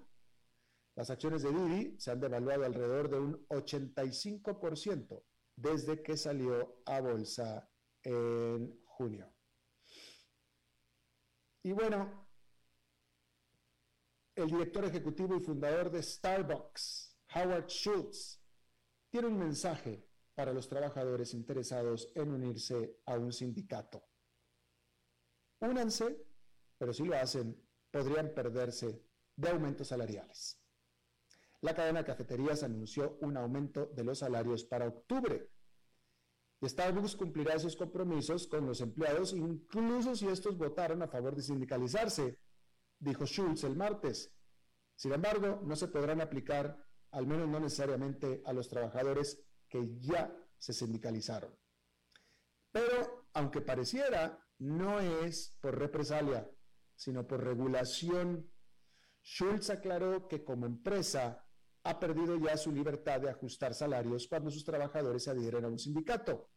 [0.95, 5.23] Las acciones de Didi se han devaluado alrededor de un 85%
[5.55, 7.69] desde que salió a bolsa
[8.03, 9.33] en junio.
[11.63, 12.30] Y bueno,
[14.35, 18.41] el director ejecutivo y fundador de Starbucks, Howard Schultz,
[19.09, 24.03] tiene un mensaje para los trabajadores interesados en unirse a un sindicato.
[25.59, 26.25] Únanse,
[26.77, 29.03] pero si lo hacen, podrían perderse
[29.35, 30.57] de aumentos salariales.
[31.61, 35.51] La cadena de cafeterías anunció un aumento de los salarios para octubre.
[36.63, 42.39] Starbucks cumplirá esos compromisos con los empleados incluso si estos votaron a favor de sindicalizarse,
[43.01, 44.33] dijo Schulz el martes.
[44.95, 46.77] Sin embargo, no se podrán aplicar,
[47.11, 51.57] al menos no necesariamente, a los trabajadores que ya se sindicalizaron.
[52.71, 56.49] Pero, aunque pareciera, no es por represalia,
[56.95, 58.49] sino por regulación.
[59.23, 61.45] Schulz aclaró que como empresa
[61.83, 66.51] ha perdido ya su libertad de ajustar salarios cuando sus trabajadores adhieren a un sindicato.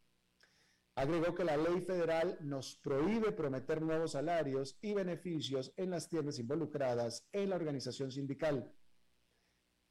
[0.95, 6.39] Agregó que la ley federal nos prohíbe prometer nuevos salarios y beneficios en las tiendas
[6.39, 8.73] involucradas en la organización sindical.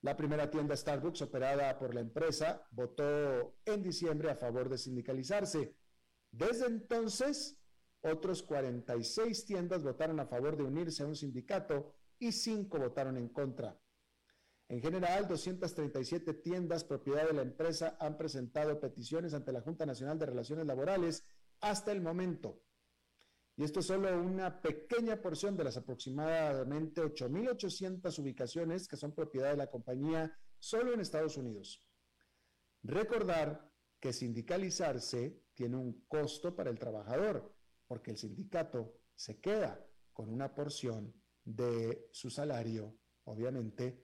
[0.00, 5.76] La primera tienda Starbucks operada por la empresa votó en diciembre a favor de sindicalizarse.
[6.30, 7.58] Desde entonces,
[8.00, 13.28] otros 46 tiendas votaron a favor de unirse a un sindicato y 5 votaron en
[13.28, 13.78] contra.
[14.68, 20.18] En general, 237 tiendas propiedad de la empresa han presentado peticiones ante la Junta Nacional
[20.18, 21.22] de Relaciones Laborales
[21.60, 22.62] hasta el momento.
[23.56, 29.50] Y esto es solo una pequeña porción de las aproximadamente 8.800 ubicaciones que son propiedad
[29.50, 31.80] de la compañía solo en Estados Unidos.
[32.82, 37.54] Recordar que sindicalizarse tiene un costo para el trabajador,
[37.86, 44.03] porque el sindicato se queda con una porción de su salario, obviamente,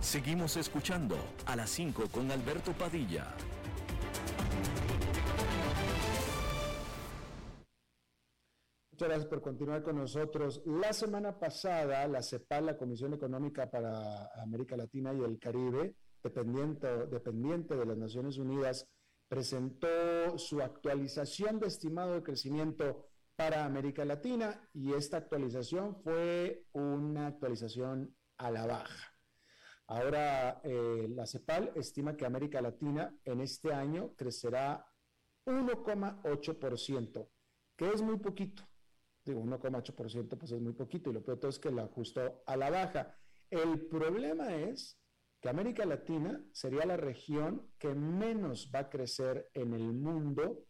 [0.00, 3.34] Seguimos escuchando a las 5 con Alberto Padilla.
[8.92, 10.62] Muchas gracias por continuar con nosotros.
[10.66, 17.06] La semana pasada, la CEPAL, la Comisión Económica para América Latina y el Caribe, dependiente,
[17.08, 18.86] dependiente de las Naciones Unidas,
[19.26, 27.26] presentó su actualización de estimado de crecimiento para América Latina y esta actualización fue una
[27.28, 29.14] actualización a la baja.
[29.86, 34.86] Ahora, eh, la CEPAL estima que América Latina en este año crecerá
[35.44, 37.28] 1,8%,
[37.76, 38.62] que es muy poquito.
[39.24, 42.70] Digo, 1,8% pues es muy poquito y lo peor es que lo ajustó a la
[42.70, 43.16] baja.
[43.50, 44.98] El problema es
[45.40, 50.64] que América Latina sería la región que menos va a crecer en el mundo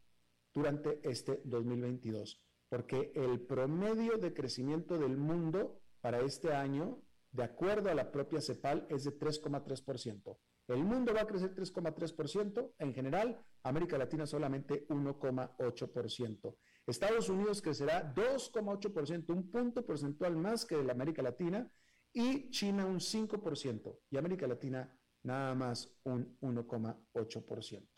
[0.52, 7.02] durante este 2022, porque el promedio de crecimiento del mundo para este año,
[7.32, 10.36] de acuerdo a la propia CEPAL, es de 3,3%.
[10.68, 16.56] El mundo va a crecer 3,3%, en general, América Latina solamente 1,8%.
[16.86, 21.70] Estados Unidos crecerá 2,8%, un punto porcentual más que la América Latina,
[22.12, 27.88] y China un 5%, y América Latina nada más un 1,8%.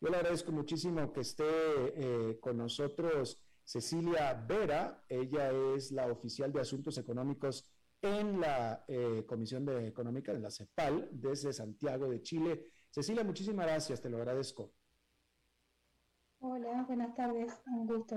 [0.00, 6.50] Yo le agradezco muchísimo que esté eh, con nosotros Cecilia Vera, ella es la oficial
[6.50, 12.22] de Asuntos Económicos en la eh, Comisión de Económica de la CEPAL desde Santiago de
[12.22, 12.70] Chile.
[12.88, 14.72] Cecilia, muchísimas gracias, te lo agradezco.
[16.38, 18.16] Hola, buenas tardes, un gusto,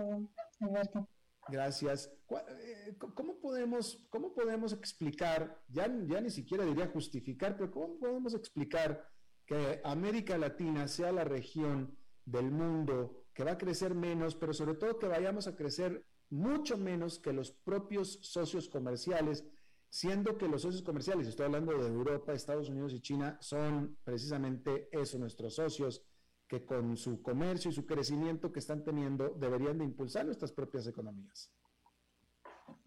[0.62, 1.10] Alberto.
[1.50, 2.10] Gracias.
[2.30, 8.36] Eh, ¿Cómo podemos, cómo podemos explicar, ya, ya ni siquiera diría justificar, pero cómo podemos
[8.36, 9.06] explicar
[9.46, 14.76] que América Latina sea la región del mundo que va a crecer menos, pero sobre
[14.76, 19.44] todo que vayamos a crecer mucho menos que los propios socios comerciales,
[19.90, 24.90] siendo que los socios comerciales, estoy hablando de Europa, Estados Unidos y China, son precisamente
[24.92, 26.04] eso, nuestros socios,
[26.48, 30.86] que con su comercio y su crecimiento que están teniendo deberían de impulsar nuestras propias
[30.86, 31.52] economías.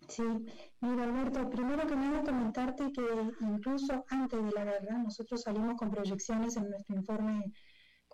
[0.07, 0.23] Sí,
[0.81, 3.03] mira Alberto, primero que nada comentarte que
[3.41, 7.53] incluso antes de la guerra nosotros salimos con proyecciones en nuestro informe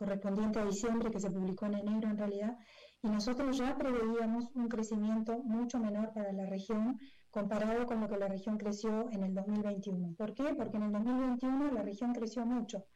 [0.00, 2.56] correspondiente a diciembre que se publicó en enero en realidad
[3.02, 6.98] y nosotros ya preveíamos un crecimiento mucho menor para la región
[7.30, 10.14] comparado con lo que la región creció en el 2021.
[10.16, 10.54] ¿Por qué?
[10.54, 12.86] Porque en el 2021 la región creció mucho.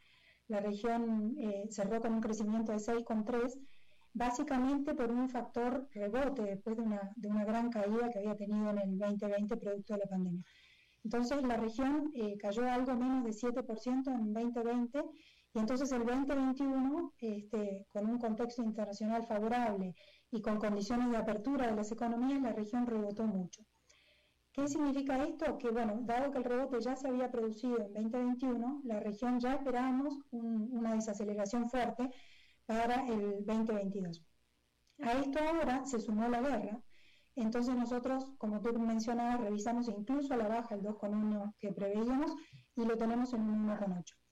[0.49, 3.53] La región eh, cerró con un crecimiento de 6,3
[4.15, 8.71] básicamente por un factor rebote después de una, de una gran caída que había tenido
[8.71, 10.45] en el 2020 producto de la pandemia.
[11.05, 15.03] Entonces la región eh, cayó algo menos de 7% en 2020
[15.55, 19.95] y entonces el 2021, este, con un contexto internacional favorable
[20.33, 23.63] y con condiciones de apertura de las economías, la región rebotó mucho.
[24.53, 25.57] ¿Qué significa esto?
[25.59, 29.55] Que, bueno, dado que el rebote ya se había producido en 2021, la región ya
[29.55, 32.11] esperábamos una desaceleración fuerte
[32.67, 34.23] para el 2022.
[35.03, 36.83] A esto ahora se sumó la guerra,
[37.37, 42.35] entonces nosotros, como tú mencionabas, revisamos incluso a la baja el 2,1 que preveíamos
[42.75, 44.24] y lo tenemos en un 1,8.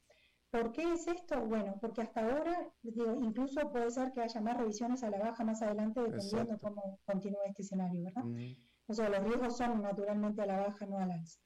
[0.53, 1.41] ¿Por qué es esto?
[1.41, 5.43] Bueno, porque hasta ahora, digo, incluso puede ser que haya más revisiones a la baja
[5.45, 8.25] más adelante, dependiendo cómo continúe este escenario, ¿verdad?
[8.87, 11.41] O sea, los riesgos son naturalmente a la baja, no al alza.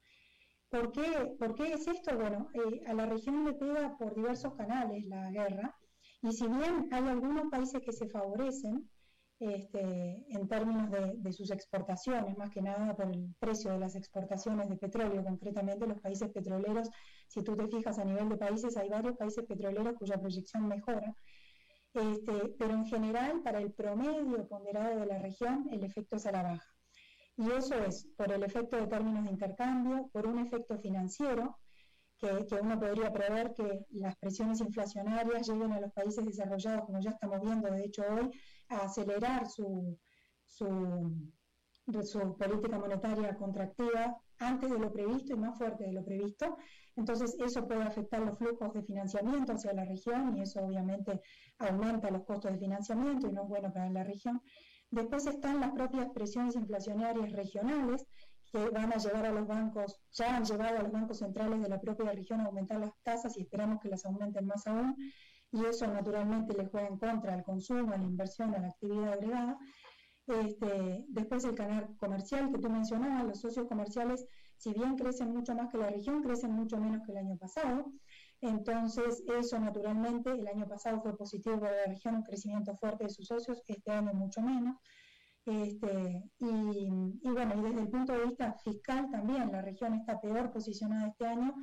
[0.71, 2.19] ¿Por qué, ¿Por qué es esto?
[2.19, 5.79] Bueno, eh, a la región le pega por diversos canales la guerra,
[6.23, 8.91] y si bien hay algunos países que se favorecen
[9.39, 14.69] este, en términos de, sus exportaciones, más que nada por el precio de las exportaciones
[14.69, 16.89] de petróleo, concretamente los países petroleros,
[17.29, 21.15] si tú te fijas a nivel de países, hay varios países petroleros cuya proyección mejora,
[21.93, 26.33] este, pero en general para el promedio ponderado de la región el efecto es a
[26.33, 26.75] la baja.
[27.39, 31.59] Y eso es por el efecto de términos de intercambio, por un efecto financiero,
[32.19, 37.11] que, uno podría prever que las presiones inflacionarias lleguen a los países desarrollados, como ya
[37.11, 38.31] estamos viendo de hecho hoy,
[38.69, 39.99] a acelerar su,
[40.45, 41.31] su,
[42.03, 46.57] su política monetaria contractiva antes de lo previsto y más fuerte de lo previsto.
[46.97, 51.21] Entonces eso puede afectar los flujos de financiamiento hacia la región y eso obviamente
[51.59, 54.41] aumenta los costos de financiamiento y no es bueno para la región.
[54.91, 58.07] Después están las propias presiones inflacionarias regionales,
[58.53, 61.69] que van a llevar a los bancos, ya han llevado a los bancos centrales de
[61.69, 64.97] la propia región a aumentar las tasas y esperamos que las aumenten más aún,
[65.53, 69.13] y eso naturalmente le juega en contra al consumo, a la inversión, a la actividad
[69.13, 69.59] agregada.
[70.27, 74.27] Este, después el canal comercial que tú mencionabas, los socios comerciales,
[74.57, 77.93] si bien crecen mucho más que la región, crecen mucho menos que el año pasado.
[78.41, 83.11] Entonces, eso naturalmente, el año pasado fue positivo para la región, un crecimiento fuerte de
[83.11, 84.77] sus socios, este año mucho menos.
[85.47, 86.89] Este, y,
[87.23, 91.25] bueno, y desde el punto de vista fiscal también, la región está peor posicionada este
[91.25, 91.55] año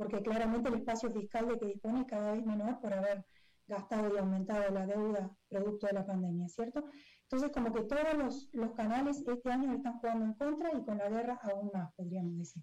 [0.00, 3.22] porque claramente el espacio fiscal de que dispone es cada vez menor por haber
[3.66, 6.86] gastado y aumentado la deuda producto de la pandemia, ¿cierto?
[7.24, 10.96] Entonces, como que todos los, los canales este año están jugando en contra y con
[10.96, 12.62] la guerra aún más, podríamos decir.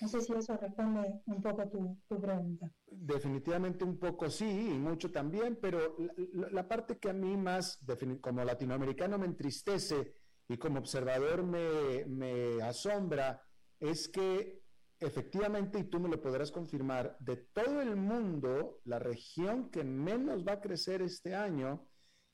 [0.00, 2.68] No sé si eso responde un poco tu, tu pregunta.
[2.84, 5.96] Definitivamente un poco sí, y mucho también, pero
[6.32, 7.78] la, parte que a mí más,
[8.20, 10.14] como latinoamericano, me entristece
[10.48, 13.40] y como observador me, me asombra
[13.78, 14.65] es que
[15.00, 20.46] efectivamente, y tú me lo podrás confirmar, de todo el mundo, la región que menos
[20.46, 21.86] va a crecer este año,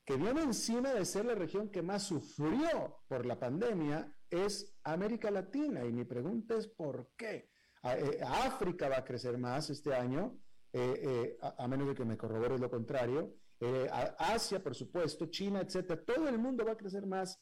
[0.05, 5.31] que viene encima de ser la región que más sufrió por la pandemia, es América
[5.31, 5.85] Latina.
[5.85, 7.49] Y mi pregunta es, ¿por qué?
[7.83, 10.37] Eh, África va a crecer más este año,
[10.71, 13.35] eh, eh, a, menos de que me corrobores lo contrario.
[14.17, 16.03] Asia, por supuesto, China, etcétera.
[16.03, 17.41] Todo el mundo va a crecer más.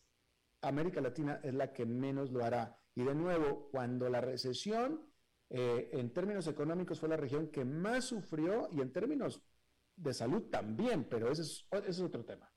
[0.61, 2.77] América Latina es la que menos lo hará.
[2.93, 5.10] Y de nuevo, cuando la recesión
[5.53, 9.43] eh, en términos económicos fue la región que más sufrió y en términos
[9.97, 12.49] de salud también, pero ese es, ese es otro tema.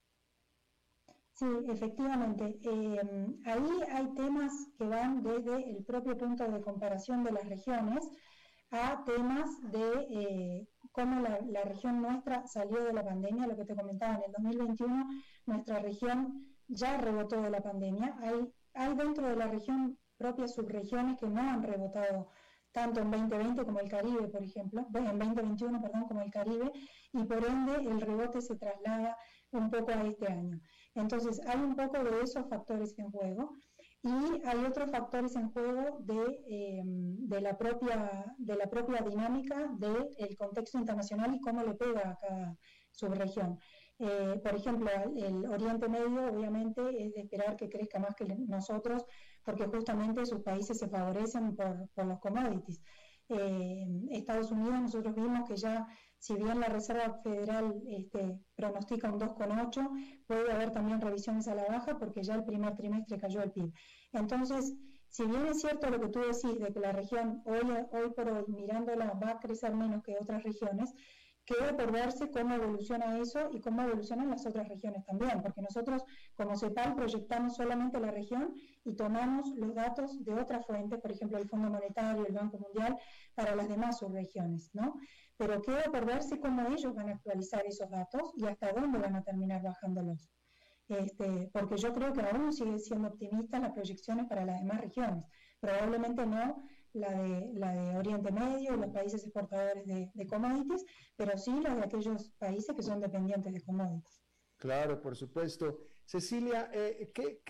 [1.33, 2.57] Sí, efectivamente.
[2.63, 8.09] Em, ahí hay temas que van desde el propio punto de comparación de las regiones
[8.71, 13.75] a temas de eh, cómo la, región nuestra salió de la pandemia, lo que te
[13.75, 15.09] comentaba, en el 2021
[15.47, 18.17] nuestra región ya rebotó de la pandemia.
[18.21, 22.29] Hay, hay dentro de la región propias subregiones que no han rebotado
[22.75, 26.73] tanto en 2020 como el Caribe, por ejemplo, en 2021, perdón, como el Caribe,
[27.13, 29.17] y por ende el rebote se traslada
[29.53, 30.61] un poco a este año.
[30.97, 33.53] Entonces, hay un poco de esos factores en juego
[34.03, 39.69] y hay otros factores en juego de, em, de la, propia, de la propia dinámica
[39.79, 42.57] del contexto internacional y cómo le pega a cada
[42.91, 43.59] subregión.
[44.01, 49.05] Eh, por ejemplo, el Oriente Medio obviamente es de esperar que crezca más que nosotros
[49.45, 52.81] porque justamente sus países se favorecen por, por los commodities.
[53.29, 55.87] Eh, Estados Unidos nosotros vimos que ya
[56.25, 61.67] si bien la Reserva Federal este, pronostica un 2,8, puede haber también revisiones a la
[61.67, 63.71] baja porque ya el primer trimestre cayó el PIB.
[64.13, 64.75] Entonces,
[65.09, 67.61] si bien es cierto lo que tú decís de que la región hoy,
[67.93, 70.95] hoy por hoy mirándola va a crecer menos que otras regiones,
[71.45, 76.03] queda por verse cómo evoluciona eso y cómo evolucionan las otras regiones también, porque nosotros
[76.35, 81.39] como CEPAL proyectamos solamente la región y tomamos los datos de otras fuentes, por ejemplo
[81.39, 82.97] el Fondo Monetario, el Banco Mundial,
[83.35, 84.99] para las demás subregiones, ¿no?
[85.37, 89.17] Pero queda por verse cómo ellos van a actualizar esos datos y hasta dónde van
[89.17, 90.31] a terminar bajándolos.
[90.89, 95.25] Este, porque yo creo que aún siguen siendo optimistas las proyecciones para las demás regiones.
[95.59, 96.63] Probablemente no
[96.95, 100.85] la de, la de Oriente Medio los países exportadores de, commodities,
[101.17, 104.23] pero sí la de aquellos países que son dependientes de commodities.
[104.57, 105.81] Claro, por supuesto.
[106.07, 107.43] Cecilia, eh, ¿qué,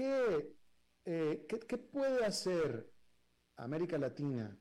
[1.04, 2.90] eh, qué, qué, puede hacer
[3.56, 4.58] América Latina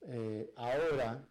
[0.00, 1.28] eh, ahora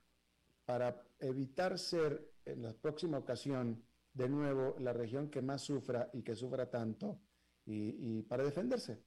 [0.65, 3.83] para evitar ser en la próxima ocasión
[4.13, 7.19] de nuevo la región que más sufra y que sufra tanto
[7.65, 9.03] y para defenderse?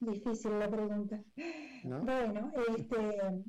[0.00, 1.22] Difícil la pregunta.
[1.82, 3.44] Bueno, este, en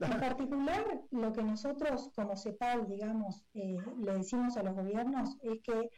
[0.20, 5.90] particular, lo que nosotros como CEPAL, digamos, eh, le decimos a los gobiernos es que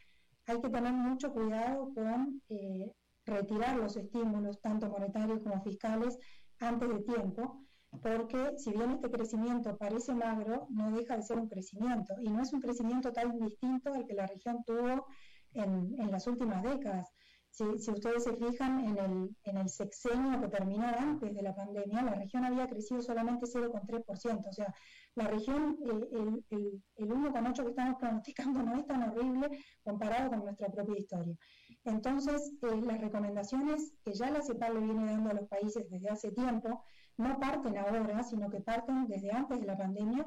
[0.46, 2.92] hay que tener mucho cuidado con eh,
[3.26, 6.18] retirar los estímulos, tanto monetarios como fiscales,
[6.60, 7.64] antes de tiempo,
[8.02, 12.42] porque si bien este crecimiento parece magro, no deja de ser un crecimiento, y no
[12.42, 15.06] es un crecimiento tan distinto al que la región tuvo
[15.52, 17.12] en, en las últimas décadas.
[17.58, 22.02] Si, ustedes se fijan en el, en el sexenio que terminó antes de la pandemia,
[22.02, 24.48] la región había crecido solamente 0,3%.
[24.48, 24.72] O sea,
[25.16, 29.48] la región, el, el, el 1,8% que estamos pronosticando no es tan horrible
[29.82, 31.34] comparado con nuestra propia historia.
[31.82, 36.10] Entonces, eh, las recomendaciones que ya la CEPAL le viene dando a los países desde
[36.10, 36.84] hace tiempo,
[37.16, 40.24] no parten ahora, sino que parten desde antes de la pandemia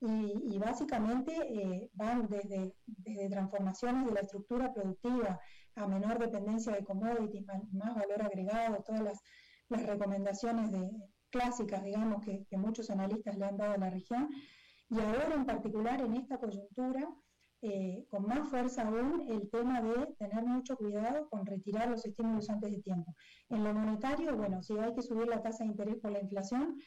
[0.00, 2.72] y, básicamente eh, van desde,
[3.28, 5.40] transformaciones de la estructura productiva,
[5.74, 9.22] a menor dependencia de commodities, más, valor agregado, todas las,
[9.70, 10.90] recomendaciones de,
[11.30, 14.28] clásicas, digamos, que, muchos analistas le han dado a la región.
[14.90, 17.06] Y ahora en particular en esta coyuntura,
[17.60, 22.48] eh, con más fuerza aún, el tema de tener mucho cuidado con retirar los estímulos
[22.48, 23.14] antes de tiempo.
[23.48, 26.78] En lo monetario, bueno, si hay que subir la tasa de interés por la inflación,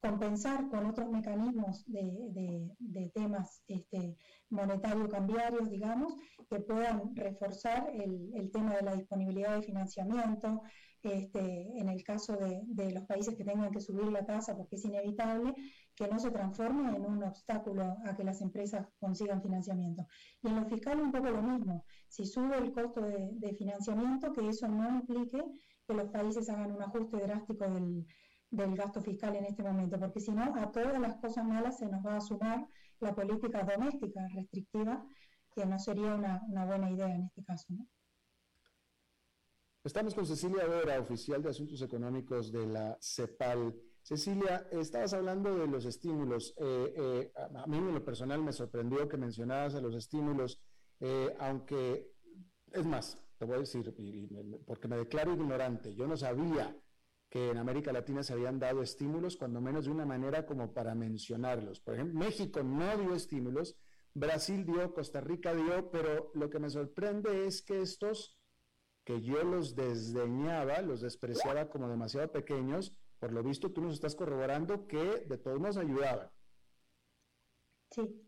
[0.00, 4.16] compensar con otros mecanismos de, temas este,
[4.50, 6.14] monetario-cambiarios, digamos,
[6.48, 10.62] que puedan reforzar el, tema de la disponibilidad de financiamiento,
[11.02, 14.84] este, en el caso de, los países que tengan que subir la tasa porque es
[14.84, 15.54] inevitable,
[15.94, 20.06] que no se transforme en un obstáculo a que las empresas consigan financiamiento.
[20.42, 24.32] Y en lo fiscal un poco lo mismo, si sube el costo de, de financiamiento,
[24.32, 25.42] que eso no implique
[25.86, 28.06] que los países hagan un ajuste drástico del
[28.50, 31.86] del gasto fiscal en este momento, porque si no, a todas las cosas malas se
[31.86, 32.66] nos va a sumar
[33.00, 35.06] la política doméstica restrictiva,
[35.54, 37.66] que no sería una, buena idea en este caso.
[39.84, 43.74] Estamos con Cecilia Vera, oficial de Asuntos Económicos de la CEPAL.
[44.02, 46.54] Cecilia, estabas hablando de los estímulos.
[46.58, 50.60] Eh, eh, a mí en lo personal me sorprendió que mencionabas a los estímulos,
[51.00, 52.12] eh, aunque,
[52.72, 53.94] es más, te voy a decir,
[54.66, 56.74] porque me declaro ignorante, yo no sabía
[57.28, 60.94] que en América Latina se habían dado estímulos, cuando menos de una manera como para
[60.94, 61.80] mencionarlos.
[61.80, 63.76] Por ejemplo, México no dio estímulos,
[64.14, 68.38] Brasil dio, Costa Rica dio, pero lo que me sorprende es que estos,
[69.04, 74.14] que yo los desdeñaba, los despreciaba como demasiado pequeños, por lo visto tú nos estás
[74.14, 76.30] corroborando que de todos nos ayudaban.
[77.90, 78.22] Sí,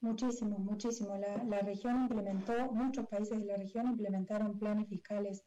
[0.00, 1.16] muchísimo, muchísimo.
[1.16, 5.44] La, la región implementó, muchos países de la región implementaron planes fiscales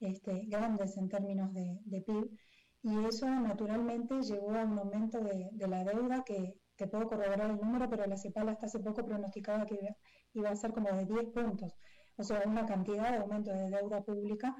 [0.00, 2.30] este, grandes en términos de, PIB
[2.82, 7.56] y eso naturalmente llevó a un aumento de, la deuda que te puedo corroborar el
[7.56, 9.78] número, pero la CEPAL hasta hace poco pronosticaba que
[10.32, 11.74] iba a ser como de 10 puntos,
[12.16, 14.54] o sea, una cantidad de aumento de deuda pública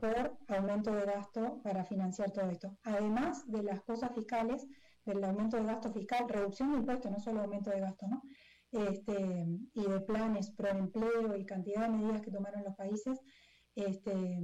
[0.00, 2.76] por aumento de gasto para financiar todo esto.
[2.84, 4.66] Además de las cosas fiscales,
[5.04, 8.22] del aumento de gasto fiscal, reducción de impuestos, no solo aumento de gasto, ¿no?
[8.72, 13.20] Este, y de planes pro empleo y cantidad de medidas que tomaron los países.
[13.74, 14.38] Este,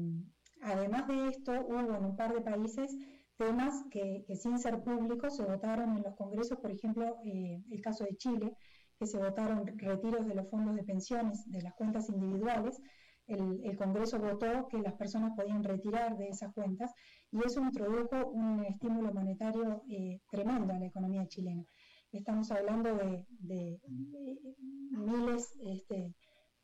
[0.62, 2.96] además de esto, hubo en un par de países
[3.36, 8.04] temas que, sin ser públicos se votaron en los congresos, por ejemplo, eh, el caso
[8.04, 8.54] de Chile,
[8.98, 12.80] que se votaron retiros de los fondos de pensiones de las cuentas individuales.
[13.26, 16.92] El, Congreso votó que las personas podían retirar de esas cuentas
[17.30, 21.64] y eso introdujo un estímulo monetario eh, tremendo a la economía chilena.
[22.12, 23.80] Estamos hablando de,
[24.90, 26.12] miles este,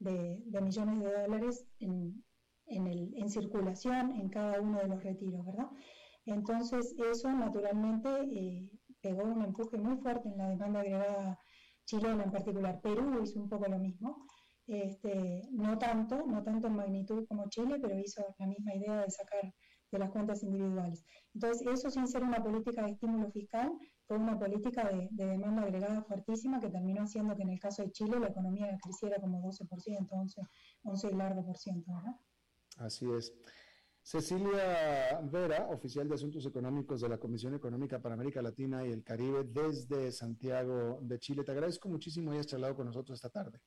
[0.00, 2.22] de, millones de dólares en,
[2.66, 5.68] en, circulación en cada uno de los retiros, ¿verdad?
[6.24, 11.38] Entonces eso naturalmente eh, pegó un empuje muy fuerte en la demanda agregada
[11.84, 12.80] chilena en particular.
[12.80, 14.26] Perú hizo un poco lo mismo,
[14.66, 19.10] este, no tanto, no tanto en magnitud como Chile, pero hizo la misma idea de
[19.10, 19.54] sacar
[19.92, 21.04] de las cuentas individuales.
[21.34, 23.70] Entonces, eso sin ser una política de estímulo fiscal,
[24.06, 27.92] fue una política de, demanda agregada fuertísima que terminó haciendo que en el caso de
[27.92, 30.42] Chile la economía creciera como 12%, 11,
[30.82, 31.92] 11 y largo por ciento.
[32.76, 33.32] Así es.
[34.02, 39.02] Cecilia Vera, oficial de Asuntos Económicos de la Comisión Económica para América Latina y el
[39.02, 41.42] Caribe desde Santiago de Chile.
[41.42, 43.60] Te agradezco muchísimo que hayas charlado con nosotros esta tarde.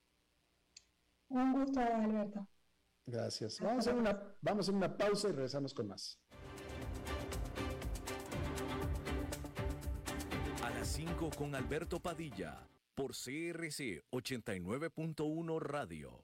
[1.28, 2.47] Un gusto, Alberto.
[3.05, 3.60] Gracias.
[3.60, 6.18] Vamos a, una, vamos a hacer una pausa y regresamos con más.
[10.64, 16.24] A las 5 con Alberto Padilla por CRC 89.1 Radio.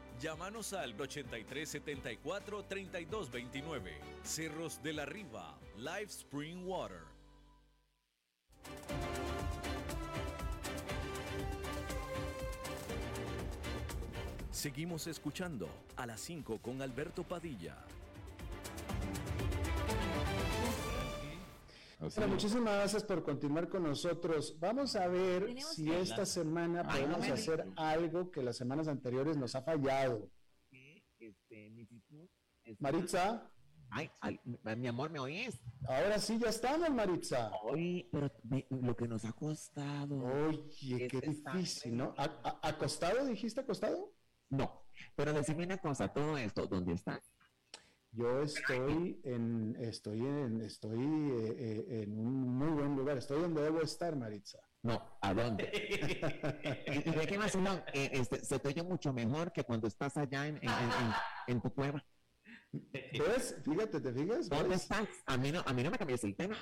[0.21, 3.91] Llámanos al 8374 3229.
[4.21, 7.01] Cerros de la Riva, Live Spring Water.
[14.51, 15.67] Seguimos escuchando
[15.97, 17.75] a las 5 con Alberto Padilla.
[22.27, 24.57] Muchísimas gracias por continuar con nosotros.
[24.59, 29.61] Vamos a ver si esta semana podemos hacer algo que las semanas anteriores nos ha
[29.61, 30.29] fallado.
[31.19, 31.71] Este,
[32.79, 33.51] Maritza.
[33.93, 34.09] Ay,
[34.77, 35.61] mi amor, ¿me oyes?
[35.85, 37.51] Ahora sí, ya estamos, Maritza.
[37.63, 38.31] Oye, pero
[38.69, 40.17] lo que nos ha costado.
[40.17, 42.15] Oye, qué difícil, ¿no?
[42.17, 44.13] ¿Acostado dijiste acostado?
[44.49, 44.85] No,
[45.15, 47.21] pero decime una cosa, todo esto, ¿dónde está?
[48.13, 53.17] Yo estoy en, estoy en, estoy eh, eh, en un muy buen lugar.
[53.17, 54.59] Estoy donde debo estar, Maritza.
[54.83, 55.71] No, ¿a dónde?
[56.87, 57.55] ¿Y de qué más?
[57.55, 60.71] No, eh, este, se te oye mucho mejor que cuando estás allá en, en,
[61.47, 62.03] en tu cueva.
[62.71, 63.55] ¿Ves?
[63.63, 64.49] Fíjate, ¿te fijas?
[64.49, 65.07] ¿Dónde estás?
[65.25, 66.57] A mí no, a mí no me cambies el tema.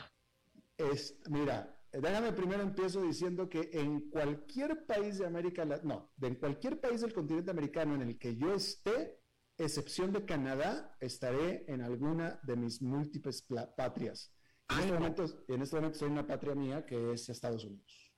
[0.77, 6.27] Es, mira, déjame primero empiezo diciendo que en cualquier país de América Latina, no, de
[6.27, 9.18] en cualquier país del continente americano en el que yo esté,
[9.59, 13.45] excepción de Canadá, estaré en alguna de mis múltiples
[13.75, 14.33] patrias.
[14.69, 18.13] En este, momento, en este momento estoy en una patria mía que es Estados Unidos.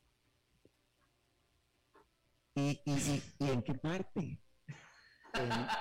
[2.56, 2.82] ¿Y,
[3.39, 4.39] en qué parte?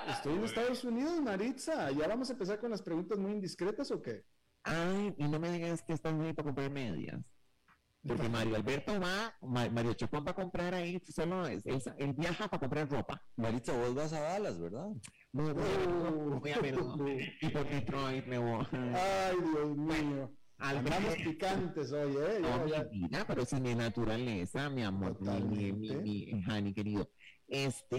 [0.07, 1.91] estoy en Estados Unidos, Maritza.
[1.91, 4.25] ¿Ya vamos a empezar con las preguntas muy indiscretas o qué?
[4.63, 7.19] Ay, y no me digas que estás muy para comprar medias.
[8.05, 12.59] Porque Mario Alberto va, Mario Chocón va a comprar ahí, solo es, él viaja para
[12.59, 13.21] comprar ropa.
[13.35, 14.87] Maritza, vos vas a Dallas, ¿verdad?
[15.31, 16.75] No, voy, voy a ver.
[17.41, 18.65] y por Detroit me voy.
[18.71, 20.31] Ay, Dios mío.
[20.57, 22.39] Andamos picantes hoy, ¿eh?
[22.39, 27.09] No, mi vida, pero es mi naturaleza, mi amor, mi, mi, mi, Hani, querido.
[27.47, 27.97] Este,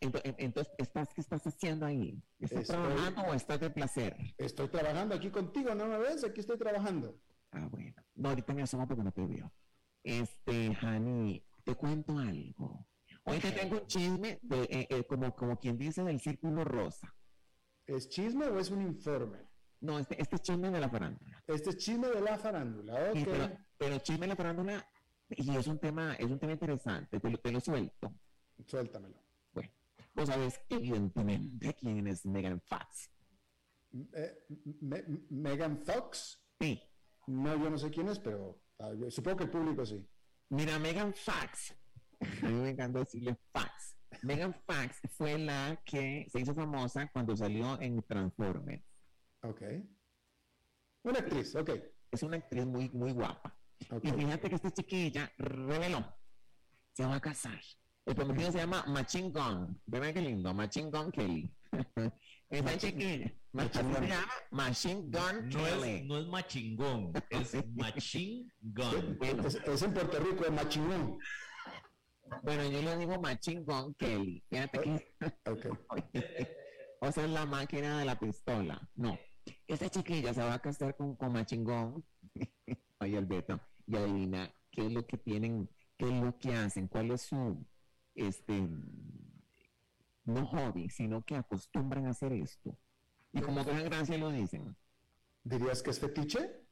[0.00, 2.22] entonces, ¿estás, ¿qué estás haciendo ahí?
[2.38, 4.16] ¿Estás trabajando o estás de placer?
[4.36, 6.24] Estoy trabajando aquí contigo, ¿no me ves?
[6.24, 7.18] Aquí estoy trabajando.
[7.52, 7.94] Ah, bueno.
[8.14, 9.52] No, ahorita me asomo porque no te veo.
[10.02, 12.86] Este, Hani, te cuento algo.
[13.24, 17.14] Hoy te tengo un chisme, de, eh, eh, como, como quien dice, del círculo rosa.
[17.86, 19.48] ¿Es chisme o es un informe?
[19.80, 21.42] No, este, este es chisme de la farándula.
[21.46, 23.58] Este es chisme de la farándula, ok.
[23.76, 24.90] pero, chisme de la farándula,
[25.28, 28.12] y es un tema, es un tema interesante, te lo, te lo suelto.
[28.66, 29.22] Suéltamelo.
[29.52, 29.70] Bueno,
[30.14, 33.10] vos sabés evidentemente quién es Megan Fox.
[34.12, 34.44] Eh,
[35.30, 36.42] ¿Megan Fox?
[36.60, 36.82] Sí.
[37.28, 40.02] No, yo no sé quién es, pero ah, supongo que el público sí.
[40.48, 41.74] Mira, Megan Fox.
[42.20, 43.96] A mí me encanta decirle Fox.
[44.22, 48.82] Megan Fox fue la que se hizo famosa cuando salió en Transformers.
[49.42, 49.62] Ok.
[51.02, 51.70] Una actriz, ok.
[52.10, 53.54] Es una actriz muy, muy guapa.
[54.02, 56.04] Y fíjate que esta chiquilla reveló,
[56.94, 57.60] se va a casar.
[58.06, 59.80] El prometido se llama Machine Gun.
[59.84, 61.54] Ve qué lindo, Machine Gun Kelly.
[62.50, 63.32] Esa chiquilla.
[64.50, 65.90] Machine, Gun no Kelly.
[65.90, 69.18] Es, no es Machine Gun, es Machine Gun.
[69.66, 71.18] Es, en Puerto Rico, es Machine Gun.
[72.42, 74.42] Bueno, yo le digo Machine Gun Kelly.
[74.48, 75.14] Fíjate que.
[75.50, 75.70] Okay.
[77.00, 78.88] o sea, es la máquina de la pistola.
[78.94, 79.18] No.
[79.66, 82.04] Esta chiquilla se va a casar con, con Machingón.
[82.98, 83.60] Ay, Alberto.
[83.86, 87.66] Y adivina qué es lo que tienen, qué es lo que hacen, cuál es su,
[88.14, 88.68] este,
[90.28, 92.78] no hobby, sino que acostumbran a hacer esto.
[93.32, 94.76] Y como gran gracia lo dicen.
[95.42, 96.66] ¿Dirías que es fetiche?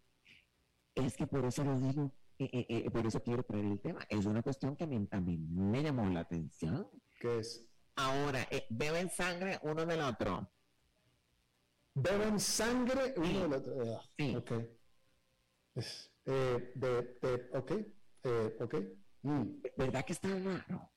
[0.95, 4.01] Es que por eso lo digo, eh, eh, eh, por eso quiero traer el tema.
[4.09, 6.89] Es una cuestión que a mí, también me llamó la atención.
[7.21, 7.67] ¿Qué es?
[7.97, 10.51] Ahora, beben sangre uno del otro
[11.97, 13.97] beben sangre uno del otro.
[13.97, 14.37] Ah, sí.
[14.37, 14.53] Ok.
[16.27, 17.73] eh, de, de, ok.
[18.61, 18.75] Ok.
[19.23, 19.63] Mm.
[19.77, 20.91] ¿Verdad que está raro?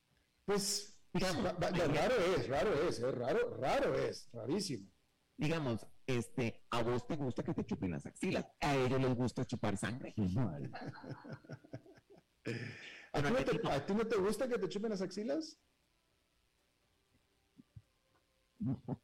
[0.46, 4.90] Pues, digamos, raro es, raro es, es raro, raro es, rarísimo.
[5.38, 9.46] Digamos, este, a vos te gusta que te chupen las axilas, a ellos les gusta
[9.46, 10.14] chupar sangre.
[13.14, 15.58] ¿A, ti no te, ¿A ti no te gusta que te chupen las axilas?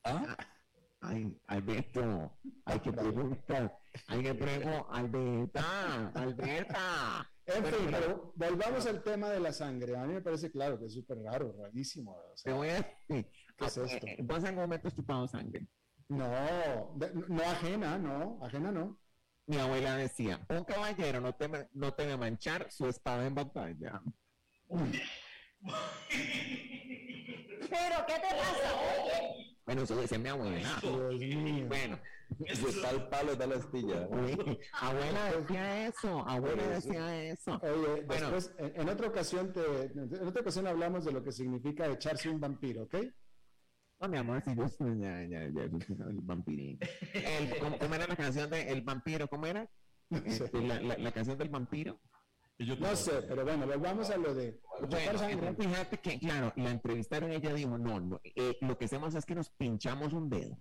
[0.04, 0.38] ¿Ah?
[1.08, 3.78] Ay, Alberto, hay que preguntar,
[4.08, 7.32] hay que preguntar, Alberta, Alberta.
[7.46, 9.96] En fin, pero volvamos al tema de la sangre.
[9.96, 12.18] A mí me parece claro que es súper raro, rarísimo.
[12.44, 14.08] te voy a decir, ¿qué es esto?
[14.24, 15.68] ¿Vos en algún momento has chupado sangre?
[16.08, 16.98] No,
[17.28, 19.00] no ajena, no, ajena no.
[19.46, 24.02] Mi abuela decía, un caballero no te, no te debe manchar su espada en batalla.
[27.70, 28.72] Pero, ¿qué te pasa?
[29.66, 30.80] Bueno, eso decía mi abuela.
[31.68, 32.00] Bueno.
[32.54, 34.08] Si está el palo, está la astilla.
[34.74, 37.60] abuela decía eso, abuela decía eso.
[37.62, 38.32] Oye, bueno.
[38.32, 42.40] después, en, otra ocasión te, en otra ocasión hablamos de lo que significa echarse un
[42.40, 42.96] vampiro, ¿ok?
[44.02, 46.78] No, mi amor, si yo soy ya, ya, ya, el vampirín.
[47.14, 49.28] El, ¿cómo, era la canción de El vampiro?
[49.28, 49.68] ¿Cómo era?
[50.26, 52.00] Este, la, la, la canción del vampiro.
[52.58, 54.62] No sé, pero bueno, volvamos a lo de...
[54.90, 59.26] Bueno, fíjate que, claro, la entrevistaron ella dijo, no, no eh, lo que hacemos es
[59.26, 60.58] que nos pinchamos un dedo.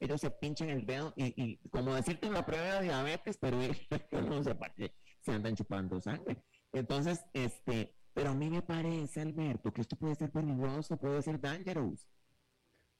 [0.00, 3.76] Ellos se pinchan el dedo y, y como decirte una prueba de diabetes, pero ellos
[4.12, 6.42] no sé para qué se andan chupando sangre.
[6.72, 11.38] Entonces, este, pero a mí me parece, Alberto, que esto puede ser peligroso, puede ser
[11.38, 12.08] dangerous.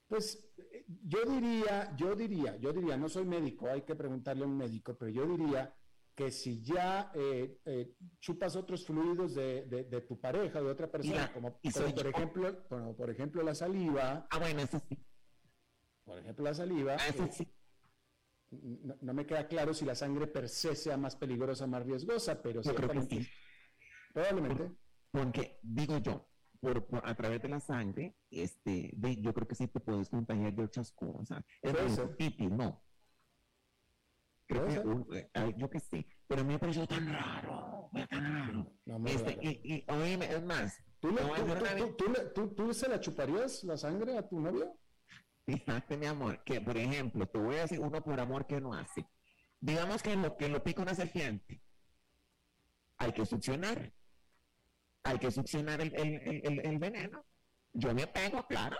[0.07, 4.47] Pues eh, yo diría, yo diría, yo diría, no soy médico, hay que preguntarle a
[4.47, 5.73] un médico, pero yo diría
[6.17, 11.31] que si ya eh, eh, chupas otros fluidos de, de, tu pareja, de otra persona,
[11.31, 14.27] como por, ejemplo, por ejemplo la saliva.
[14.31, 14.97] Ah, bueno, eso sí.
[16.03, 16.97] Por ejemplo, la saliva.
[16.99, 17.47] Ah, eso sí.
[19.01, 22.63] No, me queda claro si la sangre per se sea más peligrosa, más riesgosa, pero
[22.63, 23.27] yo creo que sí.
[24.11, 24.71] Probablemente.
[25.11, 26.27] porque digo yo,
[26.59, 28.91] por, a través de la sangre, este,
[29.21, 31.45] yo creo que sí te puedes contagiar de otras cosas.
[31.61, 31.75] Es
[32.49, 32.86] no.
[34.47, 34.65] Creo
[35.07, 38.71] que, eh, yo qué sé, pero a mí me pareció tan raro, tan raro.
[39.05, 43.63] este, y, y oíme, es más, ¿Tú, le, tú, tú, tú, tú, se la chuparías
[43.65, 44.75] la sangre a tu novio?
[45.45, 48.73] Fíjate, mi amor, que por ejemplo, te voy a decir uno por amor que no
[48.73, 49.05] hace.
[49.59, 51.61] Digamos que lo que lo pica una serpiente.
[52.97, 53.93] Hay que succionar.
[55.03, 57.23] Hay que succionar el, el- el- el veneno.
[57.73, 58.77] Yo me pego, claro.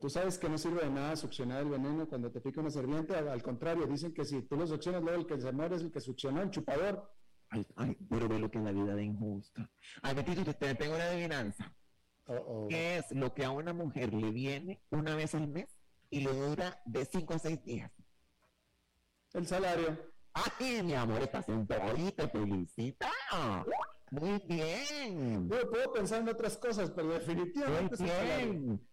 [0.00, 3.14] Tú sabes que no sirve de nada succionar el veneno cuando te pica una serpiente,
[3.14, 5.90] al, contrario, dicen que si tú lo succionas, luego el que se muere es el
[5.90, 7.10] que succionó el chupador.
[7.48, 9.70] Ay, ay, pero ve lo que es la vida de injusta.
[10.02, 11.74] Ay, Betito, te, te tengo una adivinanza.
[12.26, 12.66] Oh.
[12.68, 15.68] ¿Qué es lo que a una mujer le viene una vez al mes
[16.10, 17.90] y le dura de 5 a 6 días?
[19.32, 19.98] El salario.
[20.34, 23.06] Ay, mi amor, estás en todo y te felicito.
[24.10, 25.48] Muy bien.
[25.48, 28.52] Yo puedo pensar en otras cosas, pero Muy definitivamente salario.
[28.52, 28.88] bien.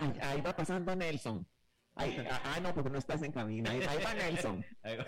[0.00, 1.46] Ahí, ahí va pasando Nelson.
[1.94, 3.70] Ay, ah, no, porque no estás en cabina.
[3.70, 4.64] Ahí, ahí va Nelson.
[4.82, 5.04] Ahí va.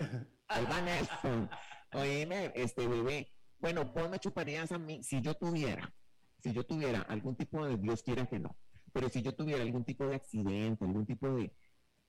[0.47, 1.49] Ahí Nelson.
[1.93, 3.31] Oíme, este bebé.
[3.59, 5.93] Bueno, vos me chuparías a mí si yo tuviera,
[6.41, 8.57] si yo tuviera algún tipo de, Dios quiera que no,
[8.91, 11.55] pero si yo tuviera algún tipo de accidente, algún tipo de,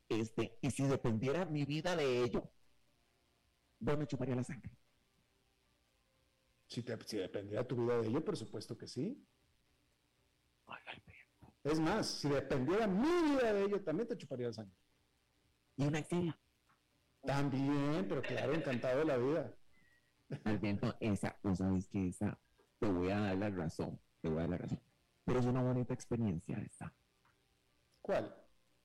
[0.08, 2.50] este, y si dependiera mi vida de ello,
[3.78, 4.70] vos me chuparías la sangre.
[6.74, 9.24] Si, te, si dependiera tu vida de ello, por supuesto que sí.
[11.62, 14.74] Es más, si dependiera mi vida de ello, también te chuparía la sangre.
[15.76, 16.36] Y una axila.
[17.22, 19.54] También, pero claro, encantado de la vida.
[20.42, 22.40] Alberto, esa, vos sabes que esa,
[22.80, 24.82] te voy a dar la razón, te voy a dar la razón.
[25.24, 26.92] Pero es una bonita experiencia esta,
[28.02, 28.34] ¿Cuál?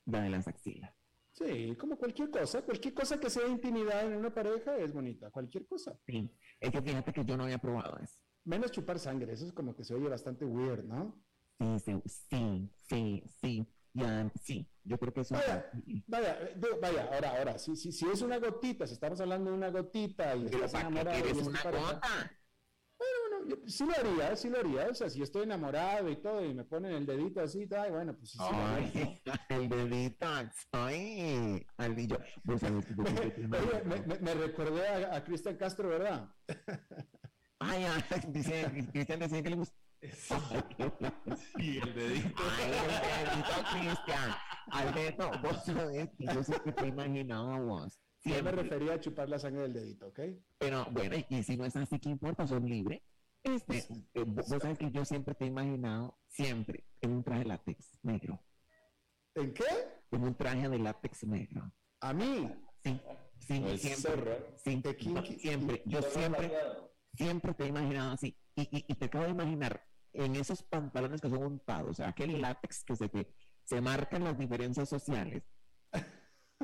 [0.05, 0.93] la de las axilas.
[1.31, 2.61] Sí, como cualquier cosa.
[2.61, 5.29] Cualquier cosa que sea intimidad en una pareja es bonita.
[5.31, 5.97] Cualquier cosa.
[6.05, 8.21] Sí, es que fíjate que yo no había probado eso.
[8.45, 9.33] Menos chupar sangre.
[9.33, 11.21] Eso es como que se oye bastante weird, ¿no?
[11.59, 15.35] Sí, sí, sí, sí, sí, ya, sí, yo creo que eso...
[15.35, 15.69] Vaya,
[16.07, 16.39] vaya,
[16.81, 20.37] vaya, ahora, ahora, si, si, si es una gotita, si estamos hablando de una gotita
[20.37, 22.38] y Pero estás ¿para qué quieres una pareja, gota?
[23.47, 24.87] Yo sí lo haría, sí lo haría.
[24.89, 28.15] O sea, si estoy enamorado y todo y me ponen el dedito así, ay, bueno,
[28.15, 29.33] pues sí, sí lo haría, ¿no?
[30.79, 35.23] Ay, el dedito, ay, que yo siempre te Oye, me, me- me recordé a, a
[35.23, 36.29] Cristian Castro, ¿verdad?
[37.59, 39.75] Ay, ay, dice, Cristian decía que le gusta.
[41.57, 42.41] Y el dedito.
[42.57, 44.31] Ay, el dedito, Cristian.
[44.71, 47.99] Alberto, vos sabés que yo siempre te imaginaba a vos.
[48.23, 48.51] Yo me Siempre.
[48.63, 50.19] refería a chupar la sangre del dedito, ¿ok?
[50.57, 52.45] Pero bueno, y- si no es así, ¿qué importa?
[52.47, 53.01] Sos libre.
[53.43, 53.77] Este,
[54.13, 57.99] eh, vos sabés que yo siempre te he imaginado, siempre, en un traje de látex
[58.03, 58.43] negro.
[59.35, 59.63] ¿En qué?
[60.11, 61.71] En un traje de látex negro.
[62.01, 62.51] A mí.
[62.83, 63.01] Sí,
[63.39, 64.55] sí, Pues, siempre.
[64.57, 65.39] Sí, kinky.
[65.39, 65.83] siempre.
[65.85, 66.51] Yo siempre,
[67.13, 68.37] siempre te he imaginado así.
[68.55, 69.83] Y, y, y te acabo de imaginar
[70.13, 73.33] en esos pantalones que son untados, o sea, aquel látex que se te
[73.69, 75.43] se marcan las diferencias sociales.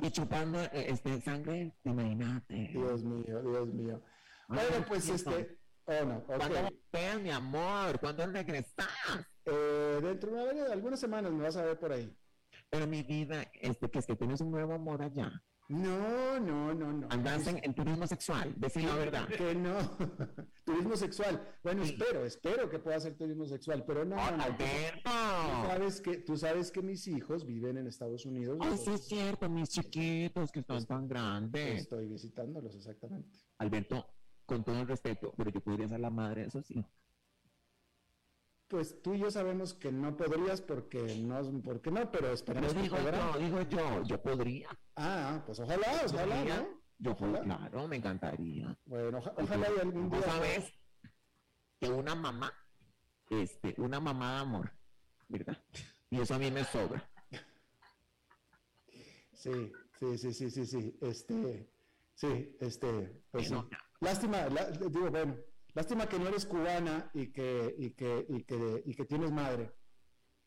[0.02, 2.70] Y chupando eh, este sangre, imagínate.
[2.74, 4.02] Dios mío, Dios mío.
[4.48, 5.60] Bueno, pues este.
[5.88, 6.26] Oh, no, ok.
[6.26, 8.00] ¿Cuándo mi amor?
[8.00, 8.88] ¿Cuándo regresas?
[9.46, 12.12] Eh, dentro de una- de algunas semanas me vas a ver por ahí.
[12.70, 15.32] Pero mi vida, este, que es que tienes un nuevo amor allá.
[15.68, 17.08] No, no, no, no.
[17.10, 19.28] Andas en, en turismo sexual, decir la verdad.
[19.28, 19.76] Que no.
[20.64, 21.58] turismo sexual.
[21.64, 24.46] Bueno, espero, espero que pueda ser turismo sexual, pero no, no, no.
[24.46, 25.10] Tú, tú ¡Alberto!
[25.68, 28.60] sabes que, tú sabes que mis hijos viven en Estados Unidos.
[28.62, 31.82] Ay, sí es cierto, mis chiquitos que están tan grandes.
[31.82, 33.40] Estoy visitándolos, exactamente.
[33.58, 34.06] Alberto,
[34.46, 36.92] con todo el respeto, pero yo podría ser la madre de esos hijos.
[38.68, 42.82] Pues tú y yo sabemos que no podrías porque no, porque no, pero esperemos que
[42.82, 44.70] digo yo, digo yo, yo podría.
[44.96, 46.58] Ah, pues ojalá, ojalá, Podría.
[46.62, 46.68] ¿no?
[46.98, 47.42] Yo, Ojalá.
[47.42, 48.76] claro, me encantaría.
[48.86, 50.22] Bueno, oja- ojalá y algún día.
[50.24, 50.74] Sabes
[51.80, 52.52] que una mamá,
[53.30, 54.72] este, una mamá de amor,
[55.28, 55.62] ¿verdad?
[56.10, 57.08] Y eso a mí me sobra.
[59.34, 60.98] Sí, sí, sí, sí, sí, sí.
[61.02, 61.70] Este,
[62.16, 63.56] sí, este, pues sí.
[64.02, 64.48] Lástima,
[64.90, 65.36] digo, bueno,
[65.74, 69.72] lástima que no eres cubana y que, y que, y que, y que tienes madre.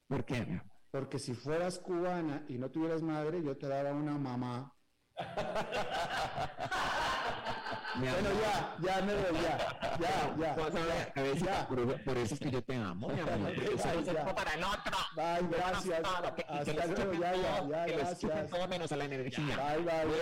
[0.06, 0.60] ¿Por qué?
[0.90, 4.72] Porque si fueras cubana y no tuvieras madre, yo te daba una mamá.
[7.96, 9.58] Mi Bueno, amor, ya, ya me voy, ya,
[9.98, 11.34] ya, ya.
[11.34, 11.66] ya.
[11.68, 13.48] por, eso- por eso es que yo te amo, mi amor.
[13.48, 14.04] Ay,
[14.36, 14.98] para el otro.
[15.16, 16.02] Bye, gracias.
[16.36, 18.50] que- Hasta luego, ya, ya, todo, ya, que gracias.
[18.50, 19.56] todo menos a la energía.
[19.56, 20.18] Bye, bye, Bueno,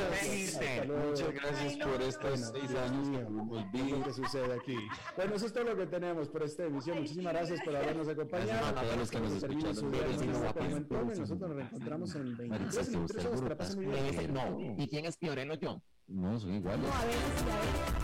[0.00, 0.86] gracias.
[0.88, 4.04] Muchas gracias por estos seis años que mío, tuvimos ¿qué es lo vida.
[4.06, 4.76] que sucede aquí?
[5.16, 6.98] Bueno, eso es todo lo que tenemos por esta emisión.
[7.00, 8.50] Muchísimas gracias por habernos acompañado.
[8.50, 9.90] Gracias a todos los que nos escucharon.
[9.90, 11.04] no.
[11.20, 13.40] Nosotros nos reencontramos en 23 Maritza, 23 horas.
[13.42, 14.06] Que la pasen muy Me bien.
[14.10, 15.82] dice, no, ¿y quién es Fiorello yo?
[16.10, 16.82] No, son iguales.
[16.82, 18.00] No, a ver, sí, a ver.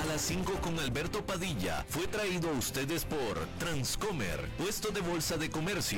[0.00, 5.36] A las 5 con Alberto Padilla fue traído a ustedes por Transcomer, puesto de bolsa
[5.36, 5.80] de comercio.